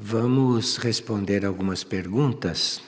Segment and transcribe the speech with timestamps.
[0.00, 2.80] Vamos responder algumas perguntas.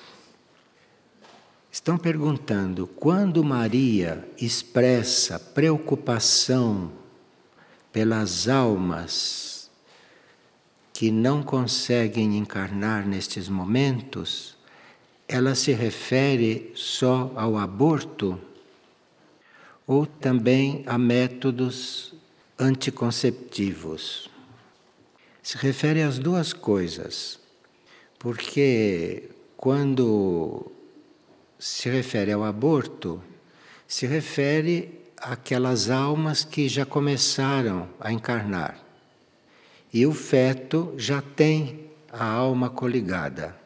[1.68, 6.92] Estão perguntando quando Maria expressa preocupação
[7.90, 9.68] pelas almas
[10.92, 14.56] que não conseguem encarnar nestes momentos,
[15.26, 18.40] ela se refere só ao aborto
[19.84, 22.14] ou também a métodos
[22.56, 24.29] anticonceptivos.
[25.42, 27.38] Se refere às duas coisas,
[28.18, 30.70] porque quando
[31.58, 33.22] se refere ao aborto,
[33.88, 38.78] se refere àquelas almas que já começaram a encarnar.
[39.92, 43.56] E o feto já tem a alma coligada.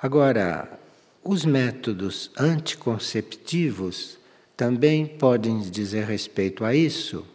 [0.00, 0.78] Agora,
[1.22, 4.18] os métodos anticonceptivos
[4.56, 7.26] também podem dizer respeito a isso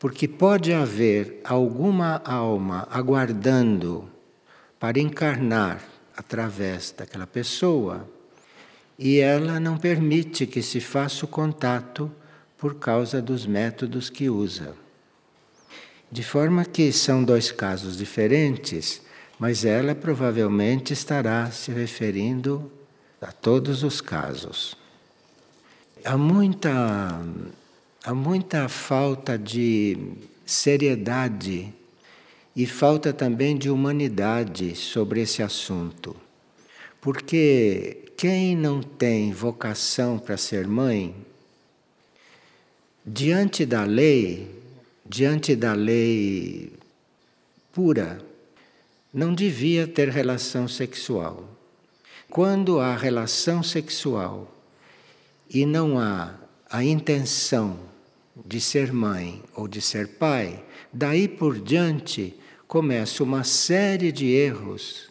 [0.00, 4.08] porque pode haver alguma alma aguardando
[4.78, 5.84] para encarnar
[6.16, 8.08] através daquela pessoa
[8.98, 12.10] e ela não permite que se faça o contato
[12.56, 14.74] por causa dos métodos que usa.
[16.10, 19.02] De forma que são dois casos diferentes,
[19.38, 22.72] mas ela provavelmente estará se referindo
[23.20, 24.74] a todos os casos.
[26.02, 27.20] Há muita
[28.04, 29.96] há muita falta de
[30.46, 31.72] seriedade
[32.56, 36.16] e falta também de humanidade sobre esse assunto.
[37.00, 41.14] Porque quem não tem vocação para ser mãe,
[43.04, 44.50] diante da lei,
[45.06, 46.72] diante da lei
[47.72, 48.20] pura,
[49.12, 51.48] não devia ter relação sexual.
[52.28, 54.54] Quando há relação sexual
[55.48, 56.34] e não há
[56.70, 57.89] a intenção
[58.44, 62.34] de ser mãe ou de ser pai, daí por diante
[62.66, 65.10] começa uma série de erros,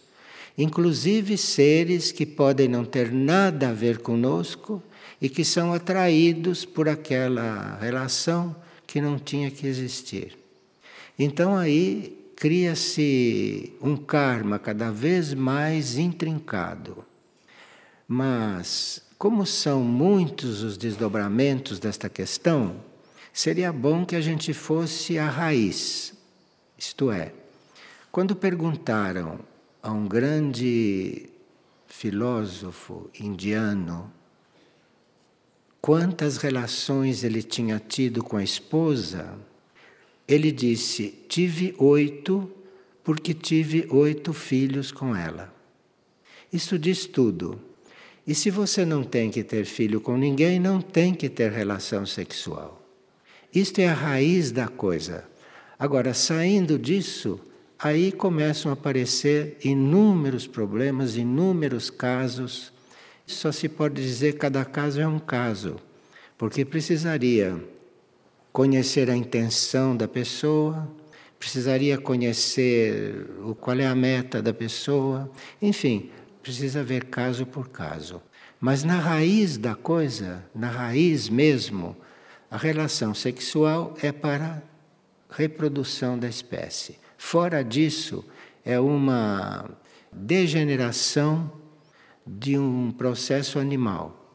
[0.58, 4.82] inclusive seres que podem não ter nada a ver conosco
[5.22, 8.56] e que são atraídos por aquela relação
[8.88, 10.38] que não tinha que existir.
[11.18, 17.04] Então aí cria-se um karma cada vez mais intrincado.
[18.08, 22.78] Mas, como são muitos os desdobramentos desta questão,
[23.34, 26.14] seria bom que a gente fosse à raiz.
[26.78, 27.34] Isto é,
[28.12, 29.40] quando perguntaram
[29.82, 31.30] a um grande
[31.88, 34.12] filósofo indiano
[35.82, 39.38] quantas relações ele tinha tido com a esposa,
[40.28, 42.52] ele disse: Tive oito,
[43.04, 45.54] porque tive oito filhos com ela.
[46.52, 47.60] Isso diz tudo.
[48.26, 52.06] E se você não tem que ter filho com ninguém, não tem que ter relação
[52.06, 52.79] sexual.
[53.54, 55.24] Isto é a raiz da coisa.
[55.78, 57.40] Agora, saindo disso,
[57.80, 62.72] aí começam a aparecer inúmeros problemas, inúmeros casos.
[63.26, 65.78] Só se pode dizer que cada caso é um caso,
[66.38, 67.60] porque precisaria
[68.52, 70.88] conhecer a intenção da pessoa,
[71.40, 73.26] precisaria conhecer
[73.60, 76.12] qual é a meta da pessoa, enfim,
[76.44, 78.22] precisa ver caso por caso.
[78.60, 81.96] Mas na raiz da coisa, na raiz mesmo,
[82.50, 84.64] a relação sexual é para
[85.30, 86.98] reprodução da espécie.
[87.18, 88.26] Fora disso,
[88.66, 89.70] é uma
[90.12, 91.52] degeneração
[92.26, 94.34] de um processo animal,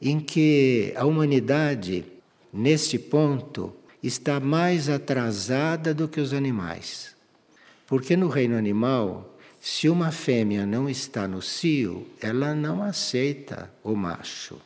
[0.00, 2.04] em que a humanidade,
[2.52, 7.14] neste ponto, está mais atrasada do que os animais.
[7.86, 13.94] Porque no reino animal, se uma fêmea não está no cio, ela não aceita o
[13.94, 14.58] macho.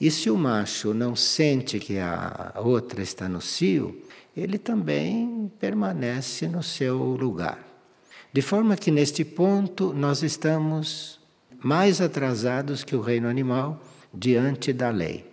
[0.00, 4.02] E se o macho não sente que a outra está no cio,
[4.36, 7.58] ele também permanece no seu lugar.
[8.32, 11.18] De forma que neste ponto nós estamos
[11.58, 15.24] mais atrasados que o reino animal diante da lei.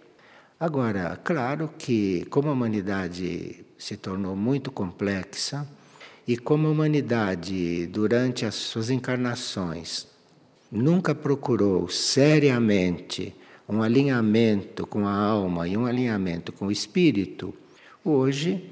[0.58, 5.68] Agora, claro que como a humanidade se tornou muito complexa
[6.26, 10.08] e como a humanidade durante as suas encarnações
[10.72, 13.36] nunca procurou seriamente
[13.68, 17.54] um alinhamento com a alma e um alinhamento com o espírito,
[18.04, 18.70] hoje,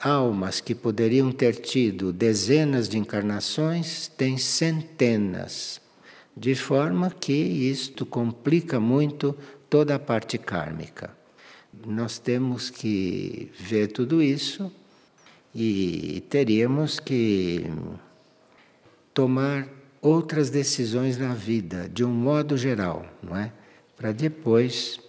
[0.00, 5.80] almas que poderiam ter tido dezenas de encarnações têm centenas,
[6.36, 9.36] de forma que isto complica muito
[9.68, 11.16] toda a parte kármica.
[11.86, 14.72] Nós temos que ver tudo isso
[15.54, 17.66] e teríamos que
[19.12, 19.68] tomar
[20.00, 23.52] outras decisões na vida, de um modo geral, não é?
[23.98, 25.00] Para depois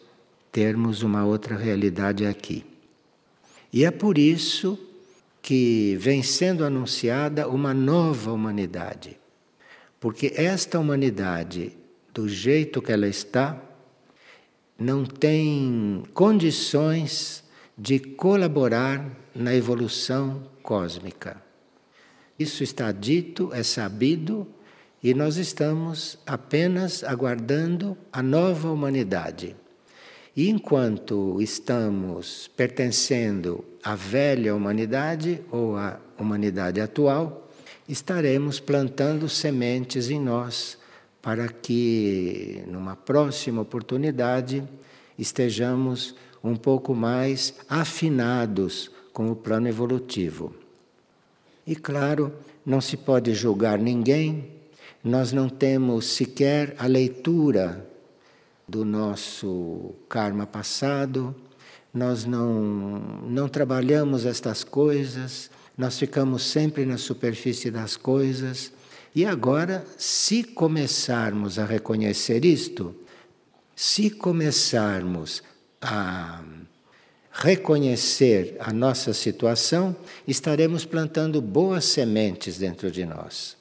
[0.52, 2.66] termos uma outra realidade aqui.
[3.72, 4.80] E é por isso
[5.44, 9.16] que vem sendo anunciada uma nova humanidade.
[10.00, 11.78] Porque esta humanidade,
[12.12, 13.62] do jeito que ela está,
[14.78, 17.44] não tem condições
[17.78, 19.06] de colaborar
[19.36, 21.42] na evolução cósmica.
[22.40, 24.48] Isso está dito, é sabido,
[25.02, 29.56] e nós estamos apenas aguardando a nova humanidade.
[30.36, 37.50] E enquanto estamos pertencendo à velha humanidade ou à humanidade atual,
[37.88, 40.78] estaremos plantando sementes em nós
[41.22, 44.64] para que, numa próxima oportunidade,
[45.18, 50.54] estejamos um pouco mais afinados com o plano evolutivo.
[51.68, 52.34] E claro,
[52.66, 54.59] não se pode julgar ninguém,
[55.04, 57.88] nós não temos sequer a leitura
[58.68, 61.36] do nosso karma passado,
[61.94, 68.72] nós não, não trabalhamos estas coisas, nós ficamos sempre na superfície das coisas.
[69.16, 72.96] E agora, se começarmos a reconhecer isto,
[73.76, 75.42] se começarmos
[75.82, 76.44] a
[77.32, 79.96] reconhecer a nossa situação,
[80.28, 83.59] estaremos plantando boas sementes dentro de nós.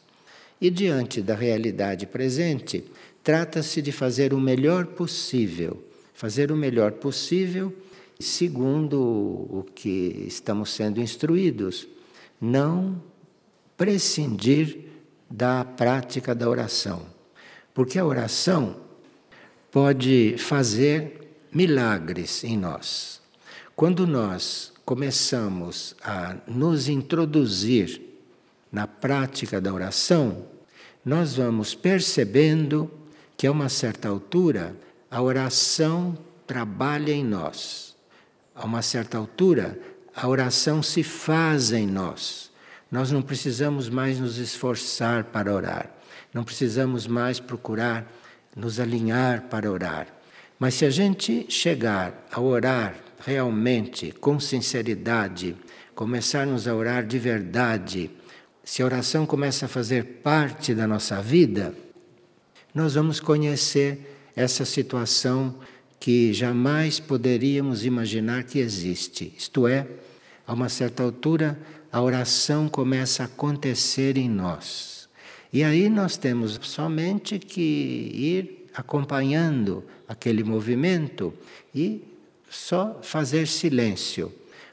[0.61, 2.85] E diante da realidade presente,
[3.23, 5.85] trata-se de fazer o melhor possível,
[6.15, 7.73] fazer o melhor possível
[8.19, 11.87] segundo o que estamos sendo instruídos,
[12.41, 13.01] não
[13.77, 14.87] prescindir
[15.31, 17.07] da prática da oração.
[17.73, 18.77] Porque a oração
[19.71, 23.21] pode fazer milagres em nós.
[23.77, 28.08] Quando nós começamos a nos introduzir
[28.71, 30.47] na prática da oração,
[31.05, 32.91] nós vamos percebendo
[33.37, 34.77] que a uma certa altura
[35.11, 36.17] a oração
[36.47, 37.97] trabalha em nós.
[38.55, 39.79] A uma certa altura
[40.15, 42.51] a oração se faz em nós.
[42.91, 45.91] Nós não precisamos mais nos esforçar para orar,
[46.35, 48.11] não precisamos mais procurar
[48.57, 50.09] nos alinhar para orar.
[50.59, 55.55] Mas se a gente chegar a orar realmente com sinceridade,
[55.95, 58.11] começarmos a orar de verdade,
[58.69, 61.75] se a oração começa a fazer parte da nossa vida,
[62.75, 65.55] nós vamos conhecer essa situação
[65.99, 69.33] que jamais poderíamos imaginar que existe.
[69.39, 69.87] Isto é,
[70.47, 71.59] a uma certa altura,
[71.91, 75.09] a oração começa a acontecer em nós.
[75.51, 81.33] E aí nós temos somente que ir acompanhando aquele movimento
[81.75, 82.05] e
[82.51, 84.31] só fazer silêncio.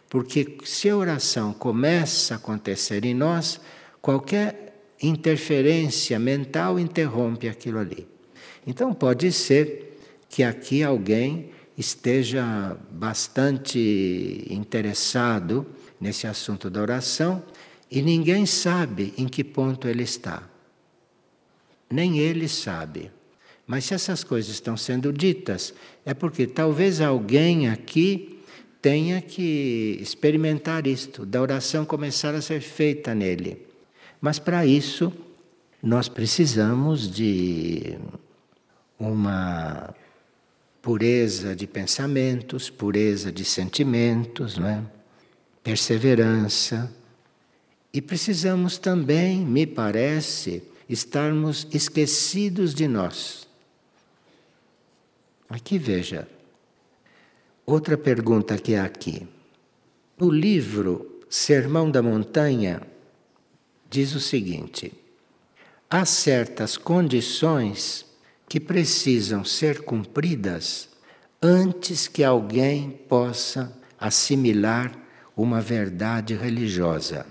[0.10, 3.62] Porque se a oração começa a acontecer em nós,
[4.06, 8.08] qualquer interferência mental interrompe aquilo ali.
[8.68, 9.98] Então pode ser
[10.30, 15.66] que aqui alguém esteja bastante interessado
[16.00, 17.42] nesse assunto da oração
[17.90, 20.44] e ninguém sabe em que ponto ele está.
[21.90, 23.12] Nem ele sabe.
[23.66, 25.74] Mas se essas coisas estão sendo ditas,
[26.06, 28.40] é porque talvez alguém aqui
[28.84, 33.65] tenha que experimentar isto, da oração começar a ser feita nele.
[34.26, 35.14] Mas para isso,
[35.84, 37.96] nós precisamos de
[38.98, 39.94] uma
[40.82, 44.84] pureza de pensamentos, pureza de sentimentos, não é?
[45.64, 46.92] perseverança.
[47.94, 53.48] E precisamos também, me parece, estarmos esquecidos de nós.
[55.48, 56.28] Aqui veja.
[57.64, 59.28] Outra pergunta que há aqui.
[60.18, 62.82] No livro Sermão da Montanha,
[63.96, 64.92] diz o seguinte:
[65.90, 68.06] há certas condições
[68.48, 70.90] que precisam ser cumpridas
[71.42, 74.92] antes que alguém possa assimilar
[75.36, 77.26] uma verdade religiosa.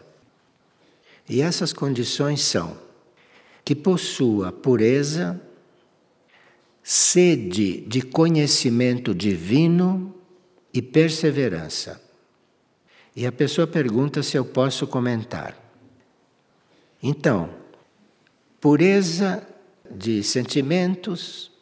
[1.29, 2.79] E essas condições são
[3.63, 5.39] que possua pureza,
[6.83, 10.15] sede de conhecimento divino
[10.73, 12.01] e perseverança.
[13.15, 15.64] E a pessoa pergunta se eu posso comentar.
[17.07, 17.51] Então,
[18.59, 19.47] pureza
[19.95, 21.53] de sentimentos,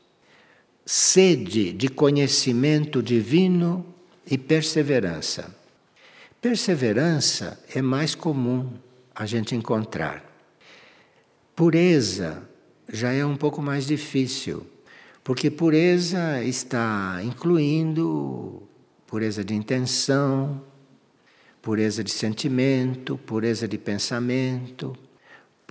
[0.86, 3.84] sede de conhecimento divino
[4.24, 5.52] e perseverança.
[6.40, 8.70] Perseverança é mais comum
[9.12, 10.24] a gente encontrar.
[11.56, 12.48] Pureza
[12.88, 14.64] já é um pouco mais difícil,
[15.24, 18.62] porque pureza está incluindo
[19.08, 20.62] pureza de intenção,
[21.60, 24.96] pureza de sentimento, pureza de pensamento,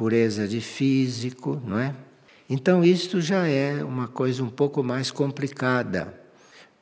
[0.02, 1.96] pureza de físico, não é?
[2.50, 6.20] Então isto já é uma coisa um pouco mais complicada,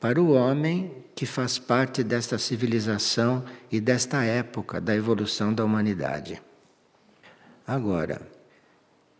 [0.00, 6.40] para o homem que faz parte desta civilização e desta época da evolução da humanidade.
[7.66, 8.22] Agora,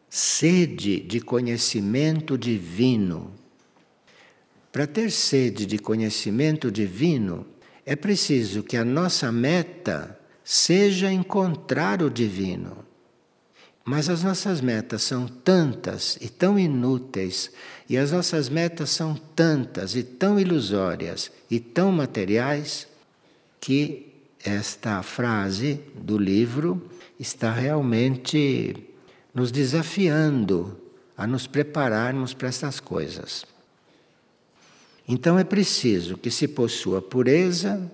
[0.08, 3.34] sede de conhecimento divino.
[4.72, 7.46] Para ter sede de conhecimento divino,
[7.84, 12.88] é preciso que a nossa meta seja encontrar o divino.
[13.84, 17.50] Mas as nossas metas são tantas e tão inúteis,
[17.88, 22.86] e as nossas metas são tantas e tão ilusórias e tão materiais,
[23.60, 24.06] que
[24.42, 28.74] esta frase do livro está realmente
[29.34, 30.78] nos desafiando
[31.16, 33.44] a nos prepararmos para essas coisas.
[35.06, 37.90] Então é preciso que se possua pureza,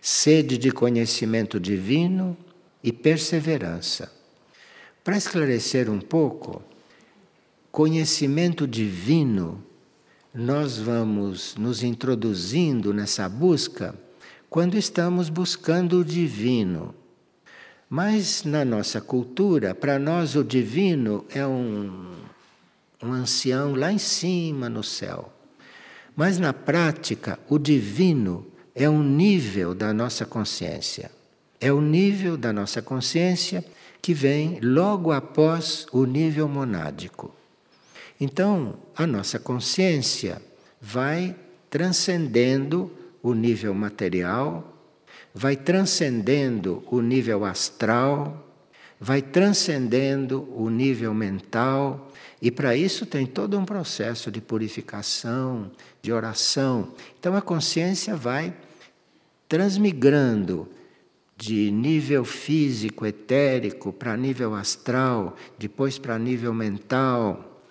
[0.00, 2.36] sede de conhecimento divino
[2.82, 4.15] e perseverança.
[5.06, 6.60] Para esclarecer um pouco,
[7.70, 9.64] conhecimento divino,
[10.34, 13.94] nós vamos nos introduzindo nessa busca
[14.50, 16.92] quando estamos buscando o divino.
[17.88, 22.10] Mas na nossa cultura, para nós o divino é um,
[23.00, 25.32] um ancião lá em cima no céu.
[26.16, 28.44] Mas na prática, o divino
[28.74, 31.12] é um nível da nossa consciência.
[31.60, 33.64] É o nível da nossa consciência
[34.00, 37.34] que vem logo após o nível monádico.
[38.20, 40.40] Então, a nossa consciência
[40.80, 41.36] vai
[41.68, 42.90] transcendendo
[43.22, 44.72] o nível material,
[45.34, 48.46] vai transcendendo o nível astral,
[48.98, 52.10] vai transcendendo o nível mental,
[52.40, 56.92] e para isso tem todo um processo de purificação, de oração.
[57.18, 58.54] Então a consciência vai
[59.48, 60.68] transmigrando
[61.36, 67.62] de nível físico, etérico, para nível astral, depois para nível mental.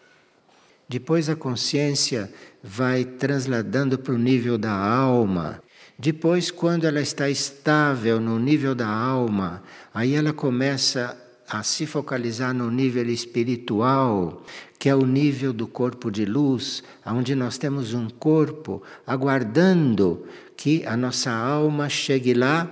[0.88, 2.32] Depois a consciência
[2.64, 5.64] vai transladando para o nível da alma.
[5.98, 11.18] Depois, quando ela está estável no nível da alma, aí ela começa
[11.50, 14.44] a se focalizar no nível espiritual,
[14.78, 20.86] que é o nível do corpo de luz, onde nós temos um corpo aguardando que
[20.86, 22.70] a nossa alma chegue lá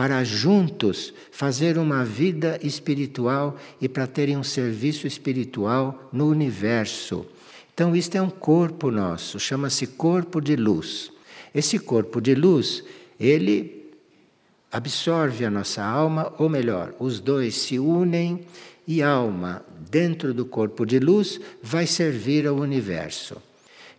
[0.00, 7.26] para juntos fazer uma vida espiritual e para terem um serviço espiritual no universo.
[7.74, 11.12] Então, isto é um corpo nosso, chama-se corpo de luz.
[11.54, 12.82] Esse corpo de luz,
[13.20, 13.90] ele
[14.72, 18.40] absorve a nossa alma, ou melhor, os dois se unem
[18.86, 23.36] e a alma, dentro do corpo de luz, vai servir ao universo.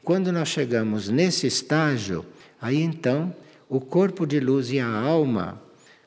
[0.03, 2.25] Quando nós chegamos nesse estágio,
[2.60, 3.31] aí então
[3.70, 5.62] o corpo de luz e a alma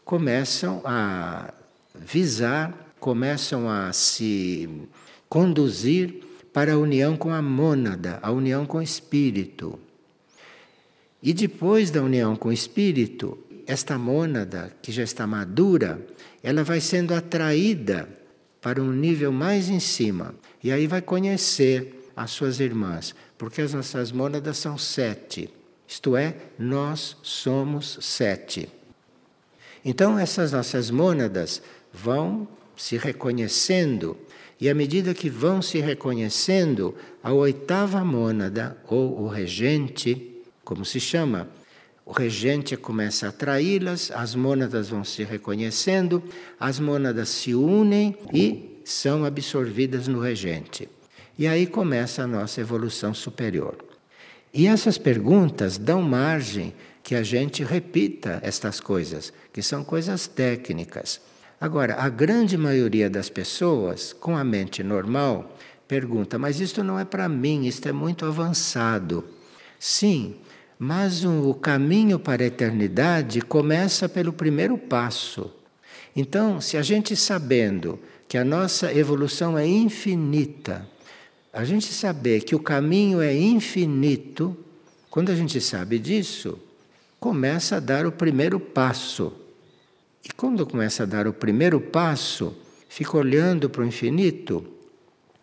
[0.05, 1.53] começam a
[1.95, 4.69] visar, começam a se
[5.29, 9.79] conduzir para a união com a mônada, a união com o espírito.
[11.23, 16.07] E depois da união com o espírito, esta mônada, que já está madura,
[16.43, 18.09] ela vai sendo atraída
[18.61, 20.35] para um nível mais em cima.
[20.63, 25.51] E aí vai conhecer as suas irmãs, porque as nossas mônadas são sete.
[25.89, 28.69] Isto é, nós somos sete.
[29.85, 31.61] Então, essas nossas mônadas
[31.93, 34.17] vão se reconhecendo,
[34.61, 40.99] e à medida que vão se reconhecendo, a oitava mônada, ou o regente, como se
[40.99, 41.49] chama,
[42.07, 46.23] o regente começa a atraí-las, as mônadas vão se reconhecendo,
[46.59, 50.89] as mônadas se unem e são absorvidas no regente.
[51.39, 53.77] E aí começa a nossa evolução superior.
[54.53, 56.73] E essas perguntas dão margem
[57.05, 61.21] que a gente repita estas coisas, que são coisas técnicas.
[61.61, 65.55] Agora, a grande maioria das pessoas, com a mente normal,
[65.87, 69.23] pergunta: mas isto não é para mim, isto é muito avançado.
[69.79, 70.37] Sim,
[70.79, 75.53] mas o caminho para a eternidade começa pelo primeiro passo.
[76.17, 80.89] Então, se a gente sabendo que a nossa evolução é infinita,
[81.53, 84.57] a gente saber que o caminho é infinito,
[85.11, 86.59] quando a gente sabe disso,
[87.25, 89.33] começa a dar o primeiro passo.
[90.23, 92.55] E quando começa a dar o primeiro passo,
[92.87, 94.63] fica olhando para o infinito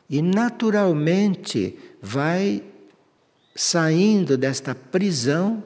[0.07, 2.63] e naturalmente vai
[3.55, 5.63] saindo desta prisão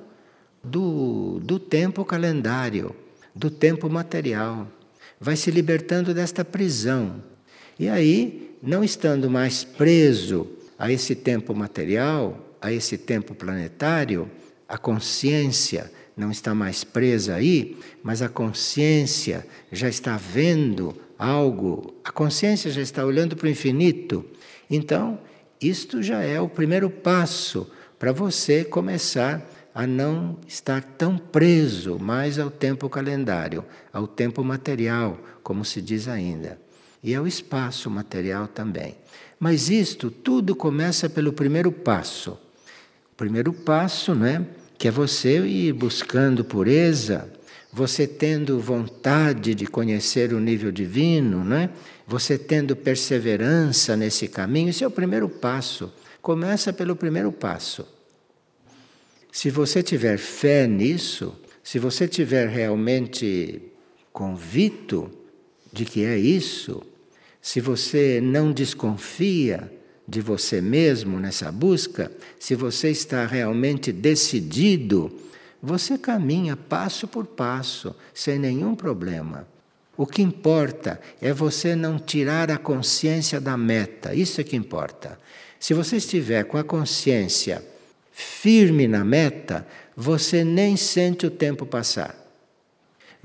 [0.64, 2.96] do, do tempo calendário,
[3.36, 4.70] do tempo material.
[5.20, 7.22] Vai se libertando desta prisão.
[7.78, 10.48] E aí, não estando mais preso
[10.80, 14.32] a esse tempo material, a esse tempo planetário,
[14.66, 22.12] a consciência não está mais presa aí, mas a consciência já está vendo algo, a
[22.12, 24.26] consciência já está olhando para o infinito.
[24.70, 25.20] Então,
[25.62, 27.70] isto já é o primeiro passo
[28.00, 35.20] para você começar a não estar tão preso mais ao tempo calendário, ao tempo material,
[35.44, 36.58] como se diz ainda,
[37.04, 38.96] e ao espaço material também.
[39.38, 42.40] Mas isto tudo começa pelo primeiro passo.
[43.12, 44.46] O primeiro passo, né,
[44.78, 47.32] que é você ir buscando pureza,
[47.72, 51.70] você tendo vontade de conhecer o nível divino, né?
[52.08, 55.92] Você tendo perseverança nesse caminho, esse é o primeiro passo.
[56.22, 57.86] Começa pelo primeiro passo.
[59.32, 63.62] Se você tiver fé nisso, se você tiver realmente
[64.14, 65.12] convicto
[65.74, 66.82] de que é isso,
[67.42, 69.70] se você não desconfia
[70.08, 75.12] de você mesmo nessa busca, se você está realmente decidido,
[75.62, 79.48] você caminha passo por passo, sem nenhum problema.
[79.98, 85.18] O que importa é você não tirar a consciência da meta, isso é que importa.
[85.60, 87.64] Se você estiver com a consciência
[88.12, 92.25] firme na meta, você nem sente o tempo passar.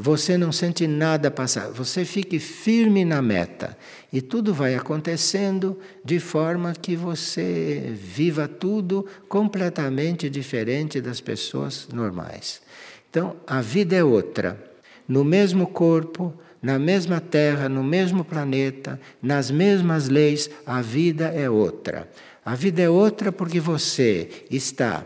[0.03, 3.77] Você não sente nada passar, você fique firme na meta
[4.11, 12.63] e tudo vai acontecendo de forma que você viva tudo completamente diferente das pessoas normais.
[13.11, 14.59] Então, a vida é outra.
[15.07, 21.51] No mesmo corpo, na mesma terra, no mesmo planeta, nas mesmas leis, a vida é
[21.51, 22.09] outra.
[22.43, 25.05] A vida é outra porque você está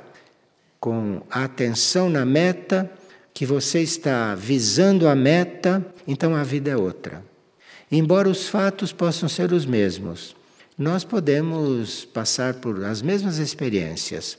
[0.78, 2.88] com a atenção na meta,
[3.35, 7.25] que você está visando a meta, então a vida é outra.
[7.91, 10.37] Embora os fatos possam ser os mesmos,
[10.79, 14.38] nós podemos passar por as mesmas experiências,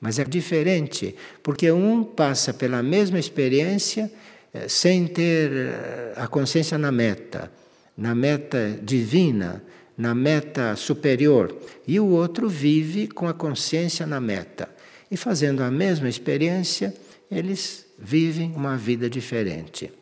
[0.00, 4.12] mas é diferente, porque um passa pela mesma experiência
[4.52, 7.50] eh, sem ter eh, a consciência na meta,
[7.96, 9.62] na meta divina,
[9.96, 11.56] na meta superior,
[11.86, 14.68] e o outro vive com a consciência na meta.
[15.10, 16.92] E fazendo a mesma experiência,
[17.30, 19.92] eles vivem uma vida diferente.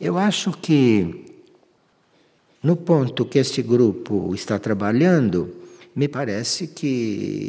[0.00, 1.24] Eu acho que,
[2.62, 5.52] no ponto que este grupo está trabalhando,
[5.94, 6.86] me parece que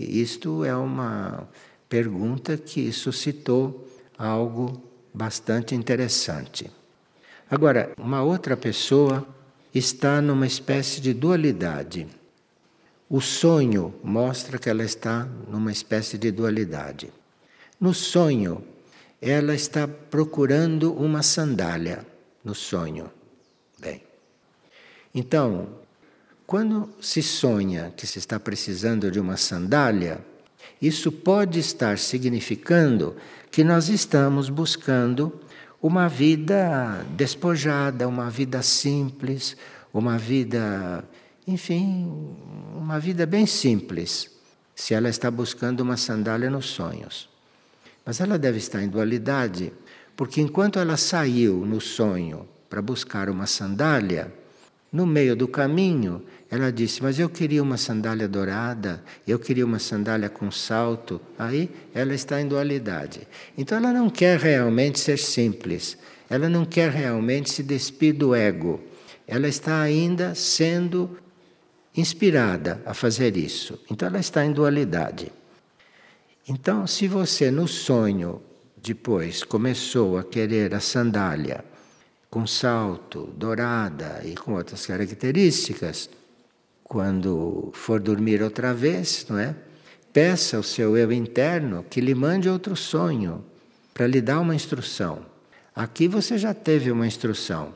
[0.09, 1.47] isto é uma
[1.87, 3.87] pergunta que suscitou
[4.17, 4.81] algo
[5.13, 6.71] bastante interessante.
[7.49, 9.27] Agora, uma outra pessoa
[9.73, 12.07] está numa espécie de dualidade.
[13.09, 17.11] O sonho mostra que ela está numa espécie de dualidade.
[17.79, 18.63] No sonho,
[19.21, 22.06] ela está procurando uma sandália.
[22.43, 23.12] No sonho.
[23.77, 24.01] Bem.
[25.13, 25.67] Então,
[26.45, 30.23] quando se sonha que se está precisando de uma sandália,
[30.82, 33.17] isso pode estar significando
[33.51, 35.41] que nós estamos buscando
[35.82, 39.58] uma vida despojada, uma vida simples,
[39.93, 41.03] uma vida,
[41.45, 42.34] enfim,
[42.75, 44.32] uma vida bem simples,
[44.73, 47.27] se ela está buscando uma sandália nos sonhos.
[48.07, 49.73] Mas ela deve estar em dualidade,
[50.15, 54.33] porque enquanto ela saiu no sonho para buscar uma sandália,
[54.89, 59.77] no meio do caminho, ela disse: Mas eu queria uma sandália dourada, eu queria uma
[59.77, 61.19] sandália com salto.
[61.37, 63.27] Aí ela está em dualidade.
[63.57, 65.97] Então ela não quer realmente ser simples,
[66.29, 68.79] ela não quer realmente se despir do ego.
[69.27, 71.17] Ela está ainda sendo
[71.93, 73.77] inspirada a fazer isso.
[73.91, 75.29] Então ela está em dualidade.
[76.49, 78.41] Então, se você no sonho
[78.81, 81.65] depois começou a querer a sandália
[82.29, 86.10] com salto, dourada e com outras características,
[86.83, 89.53] quando for dormir outra vez, não é?
[90.13, 93.43] Peça ao seu eu interno que lhe mande outro sonho
[93.93, 95.25] para lhe dar uma instrução.
[95.75, 97.73] Aqui você já teve uma instrução.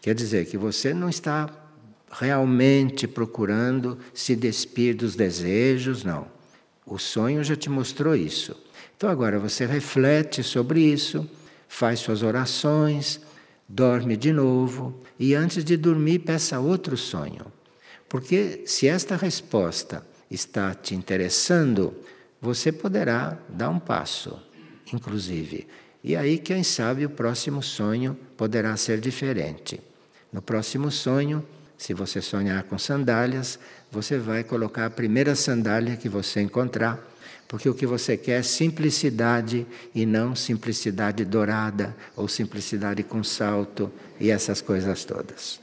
[0.00, 1.50] Quer dizer que você não está
[2.10, 6.33] realmente procurando se despir dos desejos, não.
[6.86, 8.56] O sonho já te mostrou isso.
[8.96, 11.28] Então agora você reflete sobre isso,
[11.68, 13.20] faz suas orações,
[13.68, 17.46] dorme de novo e antes de dormir peça outro sonho.
[18.08, 21.94] Porque se esta resposta está te interessando,
[22.40, 24.38] você poderá dar um passo,
[24.92, 25.66] inclusive.
[26.02, 29.80] E aí, quem sabe, o próximo sonho poderá ser diferente.
[30.30, 31.44] No próximo sonho,
[31.78, 33.58] se você sonhar com sandálias,
[33.94, 36.98] você vai colocar a primeira sandália que você encontrar,
[37.46, 43.92] porque o que você quer é simplicidade e não simplicidade dourada ou simplicidade com salto
[44.18, 45.60] e essas coisas todas.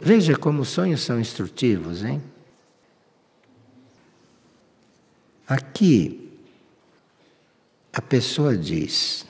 [0.00, 2.22] Veja como os sonhos são instrutivos, hein?
[5.46, 6.32] Aqui,
[7.92, 9.26] a pessoa diz: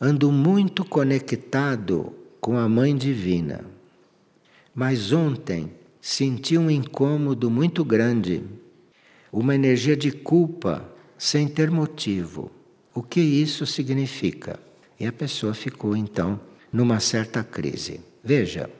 [0.00, 3.64] ando muito conectado com a Mãe Divina,
[4.74, 5.72] mas ontem
[6.06, 8.42] senti um incômodo muito grande.
[9.32, 10.86] uma energia de culpa
[11.18, 12.52] sem ter motivo.
[12.94, 14.60] O que isso significa?
[15.00, 16.38] E a pessoa ficou então
[16.70, 18.00] numa certa crise.
[18.22, 18.70] Veja,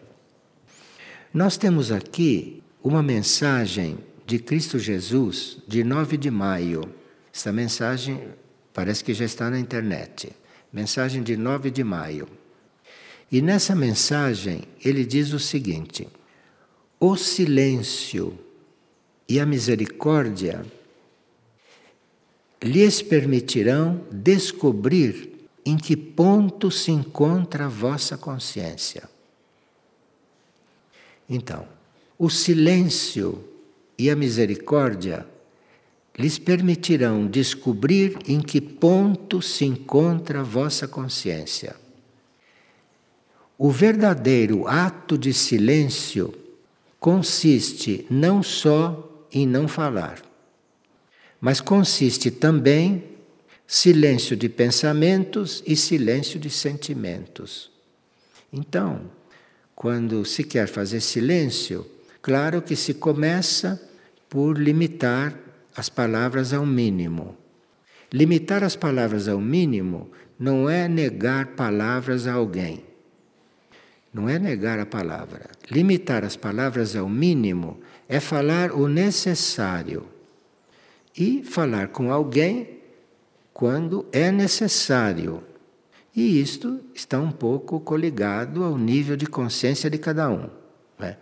[1.32, 6.82] nós temos aqui uma mensagem de Cristo Jesus de 9 de maio.
[7.34, 8.20] Essa mensagem
[8.72, 10.30] parece que já está na internet.
[10.70, 12.28] Mensagem de 9 de maio.
[13.32, 16.06] E nessa mensagem ele diz o seguinte:
[17.06, 18.38] o silêncio
[19.28, 20.64] e a misericórdia
[22.62, 25.30] lhes permitirão descobrir
[25.66, 29.06] em que ponto se encontra a vossa consciência.
[31.28, 31.68] Então,
[32.18, 33.46] o silêncio
[33.98, 35.26] e a misericórdia
[36.18, 41.76] lhes permitirão descobrir em que ponto se encontra a vossa consciência.
[43.58, 46.43] O verdadeiro ato de silêncio
[47.04, 50.22] consiste não só em não falar,
[51.38, 53.04] mas consiste também
[53.66, 57.70] silêncio de pensamentos e silêncio de sentimentos.
[58.50, 59.02] Então,
[59.74, 61.86] quando se quer fazer silêncio,
[62.22, 63.78] claro que se começa
[64.26, 65.38] por limitar
[65.76, 67.36] as palavras ao mínimo.
[68.10, 72.82] Limitar as palavras ao mínimo não é negar palavras a alguém.
[74.14, 75.50] Não é negar a palavra.
[75.68, 80.06] Limitar as palavras ao mínimo é falar o necessário.
[81.18, 82.78] E falar com alguém
[83.52, 85.42] quando é necessário.
[86.14, 90.48] E isto está um pouco coligado ao nível de consciência de cada um.
[90.96, 91.16] Né?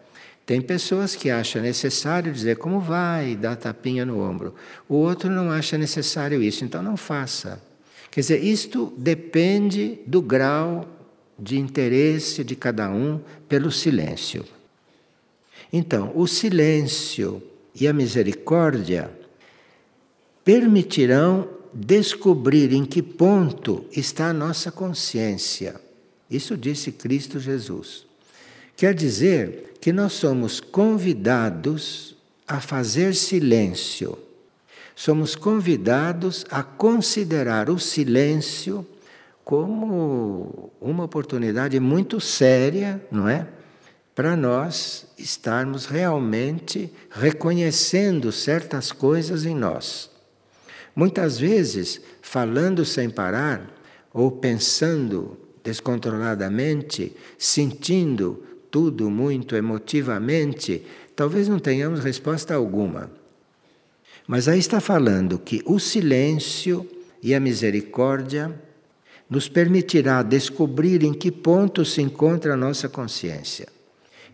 [0.44, 4.54] Tem pessoas que acham necessário dizer como vai, dar tapinha no ombro.
[4.86, 7.62] O outro não acha necessário isso, então não faça.
[8.10, 10.86] Quer dizer, isto depende do grau
[11.38, 14.44] de interesse de cada um pelo silêncio.
[15.72, 17.42] Então, o silêncio
[17.74, 19.10] e a misericórdia
[20.44, 25.80] permitirão descobrir em que ponto está a nossa consciência.
[26.30, 28.04] Isso disse Cristo Jesus.
[28.76, 32.16] Quer dizer que nós somos convidados
[32.46, 34.18] a fazer silêncio.
[34.94, 38.86] Somos convidados a considerar o silêncio
[39.44, 43.46] como uma oportunidade muito séria, não é?
[44.14, 50.10] Para nós estarmos realmente reconhecendo certas coisas em nós.
[50.94, 53.70] Muitas vezes, falando sem parar,
[54.12, 60.84] ou pensando descontroladamente, sentindo tudo muito emotivamente,
[61.16, 63.10] talvez não tenhamos resposta alguma.
[64.26, 66.86] Mas aí está falando que o silêncio
[67.22, 68.54] e a misericórdia
[69.32, 73.66] nos permitirá descobrir em que ponto se encontra a nossa consciência.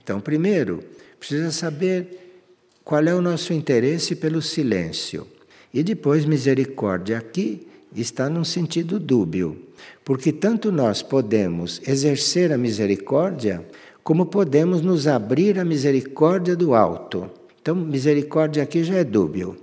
[0.02, 0.82] Então, primeiro,
[1.20, 2.42] precisa saber
[2.82, 5.24] qual é o nosso interesse pelo silêncio.
[5.72, 9.68] E depois, misericórdia aqui está num sentido dúbio,
[10.04, 13.64] porque tanto nós podemos exercer a misericórdia,
[14.02, 17.30] como podemos nos abrir à misericórdia do alto.
[17.62, 19.56] Então, misericórdia aqui já é dúbio.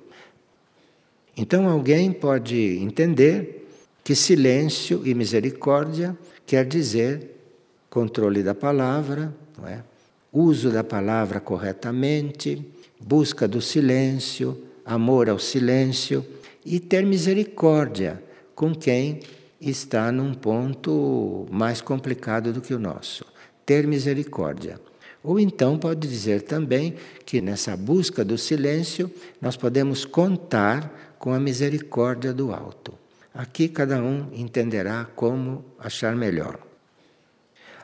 [1.35, 3.64] Então, alguém pode entender
[4.05, 6.15] que silêncio e misericórdia
[6.45, 7.41] quer dizer
[7.89, 9.83] controle da palavra, não é?
[10.31, 12.63] uso da palavra corretamente,
[13.01, 16.23] busca do silêncio, amor ao silêncio
[16.63, 18.21] e ter misericórdia
[18.53, 19.21] com quem
[19.59, 23.25] está num ponto mais complicado do que o nosso.
[23.65, 24.79] Ter misericórdia.
[25.23, 26.93] Ou então pode dizer também
[27.25, 29.09] que nessa busca do silêncio
[29.41, 33.04] nós podemos contar com a misericórdia do alto.
[33.35, 36.57] Aqui cada um entenderá como achar melhor.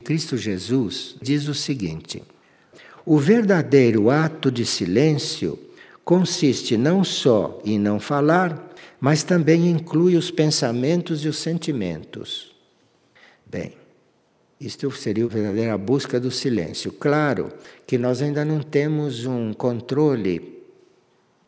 [0.01, 2.23] Cristo Jesus diz o seguinte:
[3.05, 5.59] o verdadeiro ato de silêncio
[6.05, 12.55] consiste não só em não falar, mas também inclui os pensamentos e os sentimentos.
[13.45, 13.73] Bem,
[14.57, 16.93] isto seria a verdadeira busca do silêncio.
[16.93, 17.51] Claro
[17.85, 20.63] que nós ainda não temos um controle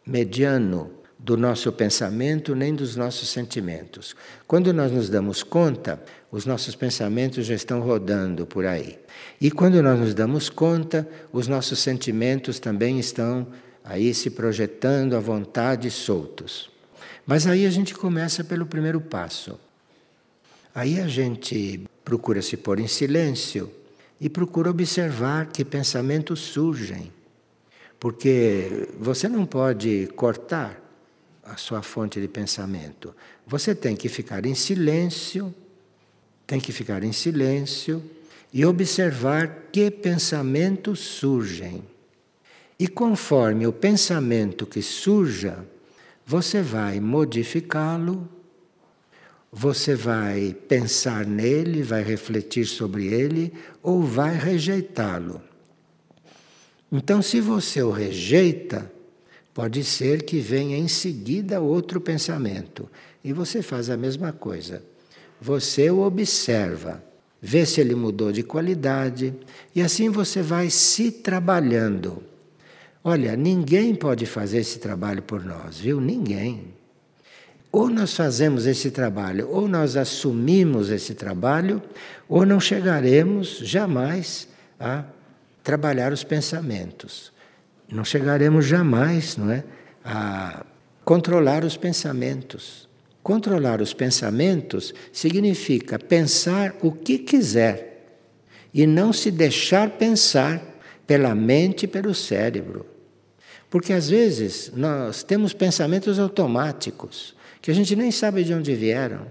[0.06, 4.14] mediano do nosso pensamento nem dos nossos sentimentos.
[4.46, 9.00] Quando nós nos damos conta, os nossos pensamentos já estão rodando por aí.
[9.40, 13.48] E quando nós nos damos conta, os nossos sentimentos também estão
[13.86, 16.70] aí se projetando à vontade soltos.
[17.26, 19.58] Mas aí a gente começa pelo primeiro passo.
[20.76, 23.72] Aí a gente procura se pôr em silêncio
[24.20, 27.14] e procura observar que pensamentos surgem.
[27.98, 30.83] Porque você não pode cortar
[31.46, 33.14] a sua fonte de pensamento.
[33.46, 35.54] Você tem que ficar em silêncio,
[36.48, 38.04] tem que ficar em silêncio
[38.52, 41.84] e observar que pensamentos surgem.
[42.80, 45.66] E conforme o pensamento que surja,
[46.26, 48.30] você vai modificá-lo,
[49.52, 55.42] você vai pensar nele, vai refletir sobre ele ou vai rejeitá-lo.
[56.92, 58.93] Então, se você o rejeita,
[59.54, 62.90] pode ser que venha em seguida outro pensamento
[63.24, 64.84] e você faz a mesma coisa.
[65.40, 67.04] Você o observa,
[67.42, 69.34] vê se ele mudou de qualidade
[69.76, 72.24] e assim você vai se trabalhando.
[73.04, 76.00] Olha, ninguém pode fazer esse trabalho por nós, viu?
[76.00, 76.74] Ninguém.
[77.70, 81.82] Ou nós fazemos esse trabalho, ou nós assumimos esse trabalho,
[82.30, 84.48] ou não chegaremos jamais
[84.80, 85.04] a
[85.64, 87.33] trabalhar os pensamentos.
[87.92, 89.64] Não chegaremos jamais, não é,
[90.04, 90.66] a
[91.06, 92.88] controlar os pensamentos.
[93.22, 98.18] Controlar os pensamentos significa pensar o que quiser
[98.74, 100.62] e não se deixar pensar
[101.06, 102.86] pela mente e pelo cérebro.
[103.70, 109.26] Porque às vezes nós temos pensamentos automáticos que a gente nem sabe de onde vieram.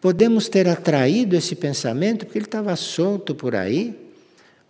[0.00, 4.03] Podemos ter atraído esse pensamento porque ele estava solto por aí,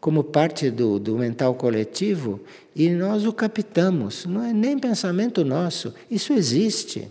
[0.05, 2.38] como parte do, do mental coletivo,
[2.77, 4.27] e nós o captamos.
[4.27, 7.09] Não é nem pensamento nosso, isso existe.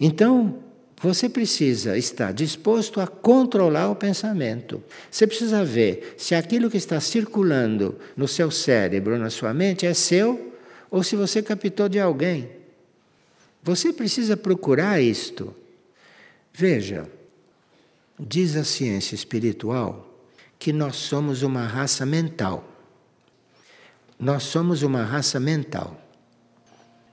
[0.00, 0.58] Então,
[1.00, 4.82] você precisa estar disposto a controlar o pensamento.
[5.08, 9.94] Você precisa ver se aquilo que está circulando no seu cérebro, na sua mente, é
[9.94, 10.52] seu
[10.90, 12.50] ou se você captou de alguém.
[13.62, 15.54] Você precisa procurar isto.
[16.52, 17.08] Veja,
[18.18, 20.07] diz a ciência espiritual
[20.58, 22.64] que nós somos uma raça mental.
[24.18, 25.96] Nós somos uma raça mental.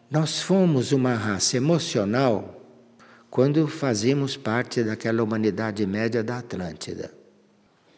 [0.09, 2.63] Nós fomos uma raça emocional
[3.29, 7.13] quando fazíamos parte daquela humanidade média da Atlântida.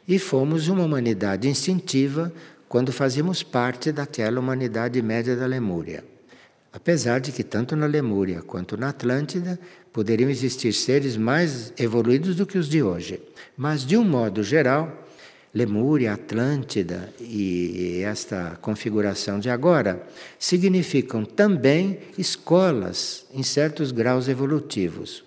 [0.08, 2.34] E fomos uma humanidade instintiva
[2.68, 6.04] quando fazíamos parte daquela humanidade média da Lemúria.
[6.74, 9.60] Apesar de que tanto na Lemúria quanto na Atlântida
[9.94, 13.22] poderiam existir seres mais evoluídos do que os de hoje.
[13.56, 15.07] Mas, de um modo geral,
[15.54, 20.06] Lemúria, Atlântida e esta configuração de agora
[20.38, 25.24] significam também escolas em certos graus evolutivos.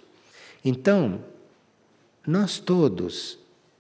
[0.65, 1.25] Então,
[2.27, 3.39] nós todos,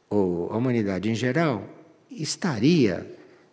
[0.08, 1.68] ou a humanidade em geral,
[2.10, 3.06] estaria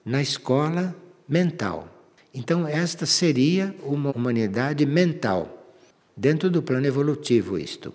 [0.03, 0.95] na escola
[1.27, 1.93] mental.
[2.33, 5.73] Então, esta seria uma humanidade mental,
[6.15, 7.93] dentro do plano evolutivo, isto.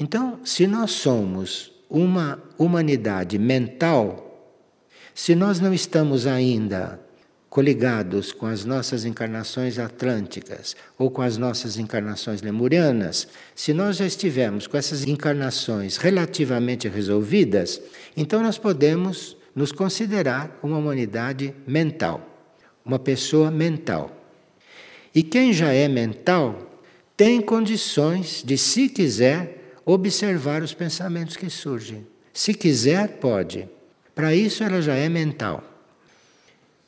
[0.00, 4.24] Então, se nós somos uma humanidade mental,
[5.14, 7.00] se nós não estamos ainda
[7.48, 14.06] coligados com as nossas encarnações atlânticas ou com as nossas encarnações lemurianas, se nós já
[14.06, 17.80] estivermos com essas encarnações relativamente resolvidas,
[18.16, 22.20] então nós podemos nos considerar uma humanidade mental,
[22.84, 24.14] uma pessoa mental.
[25.14, 26.82] E quem já é mental
[27.16, 32.06] tem condições de, se quiser, observar os pensamentos que surgem.
[32.38, 33.68] Se quiser, pode.
[34.14, 35.60] Para isso, ela já é mental.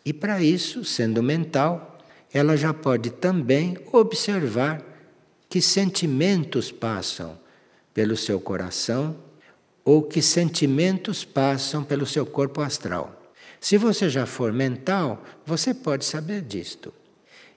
[0.04, 1.98] E para isso, sendo mental,
[2.32, 4.80] ela já pode também observar
[5.48, 7.36] que sentimentos passam
[7.92, 9.16] pelo seu coração
[9.84, 13.20] ou que sentimentos passam pelo seu corpo astral.
[13.60, 16.94] Se você já for mental, você pode saber disto.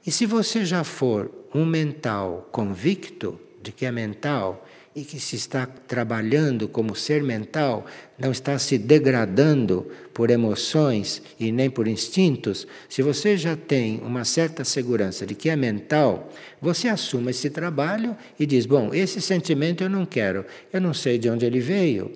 [0.04, 5.36] E se você já for um mental convicto de que é mental e que se
[5.36, 7.86] está trabalhando como ser mental,
[8.18, 14.24] não está se degradando por emoções e nem por instintos, se você já tem uma
[14.24, 19.84] certa segurança de que é mental, você assuma esse trabalho e diz: Bom, esse sentimento
[19.84, 22.12] eu não quero, eu não sei de onde ele veio.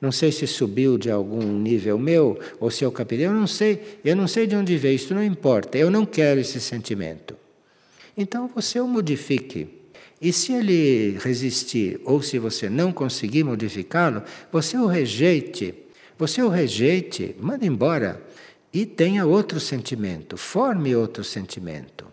[0.00, 3.98] Não sei se subiu de algum nível meu ou se eu captei, eu não sei,
[4.02, 7.36] eu não sei de onde veio, isso não importa, eu não quero esse sentimento.
[8.16, 9.79] Então você o modifique
[10.20, 15.74] e se ele resistir, ou se você não conseguir modificá-lo, você o rejeite.
[16.18, 18.22] Você o rejeite, manda embora
[18.72, 22.06] e tenha outro sentimento, forme outro sentimento.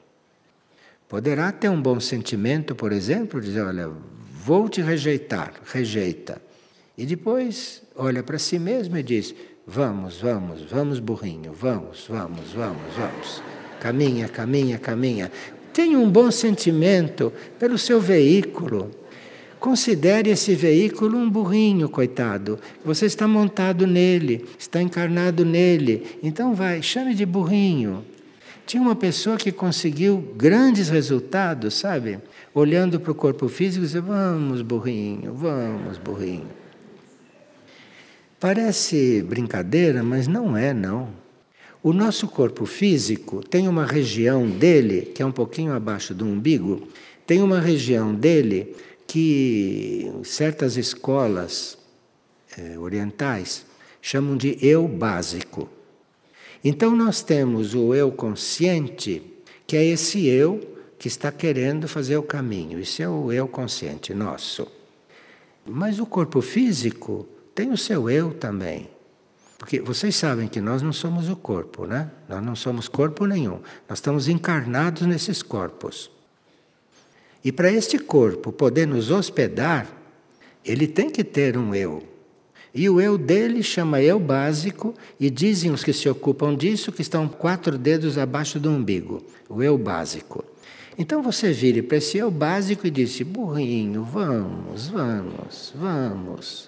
[1.10, 3.92] Poderá ter um bom sentimento, por exemplo, dizer: Olha,
[4.44, 6.42] vou te rejeitar, rejeita.
[6.98, 12.94] E depois olha para si mesmo e diz: Vamos, vamos, vamos, burrinho, vamos, vamos, vamos,
[12.96, 13.44] vamos.
[13.82, 15.32] Caminha, caminha, caminha.
[15.78, 18.90] Tenha um bom sentimento pelo seu veículo.
[19.60, 22.58] Considere esse veículo um burrinho, coitado.
[22.84, 26.18] Você está montado nele, está encarnado nele.
[26.24, 28.04] Então vai, chame de burrinho.
[28.66, 32.18] Tinha uma pessoa que conseguiu grandes resultados, sabe?
[32.56, 36.48] Olhando para o corpo físico dizendo: Vamos, burrinho, vamos, burrinho.
[38.40, 41.10] Parece brincadeira, mas não é, não.
[41.88, 46.86] O nosso corpo físico tem uma região dele, que é um pouquinho abaixo do umbigo,
[47.26, 48.76] tem uma região dele
[49.08, 51.78] que certas escolas
[52.58, 53.66] eh, orientais
[54.02, 55.70] chamam de eu básico.
[56.62, 59.24] Então nós temos o eu consciente,
[59.66, 60.60] que é esse eu
[61.00, 62.82] que está querendo fazer o caminho.
[62.82, 64.68] Isso é o eu consciente nosso.
[65.66, 68.97] Mas o corpo físico tem o seu eu também.
[69.58, 72.12] Porque vocês sabem que nós não somos o corpo, né?
[72.30, 73.60] Nós não somos corpo nenhum.
[73.90, 76.12] Nós estamos encarnados nesses corpos.
[77.44, 79.88] E para este corpo poder nos hospedar,
[80.64, 82.04] ele tem que ter um eu.
[82.74, 87.02] E o eu dele chama eu básico, e dizem os que se ocupam disso que
[87.02, 89.26] estão quatro dedos abaixo do umbigo.
[89.50, 90.46] O eu básico.
[90.98, 96.67] Então você vire para esse eu básico e disse: burrinho, vamos, vamos, vamos.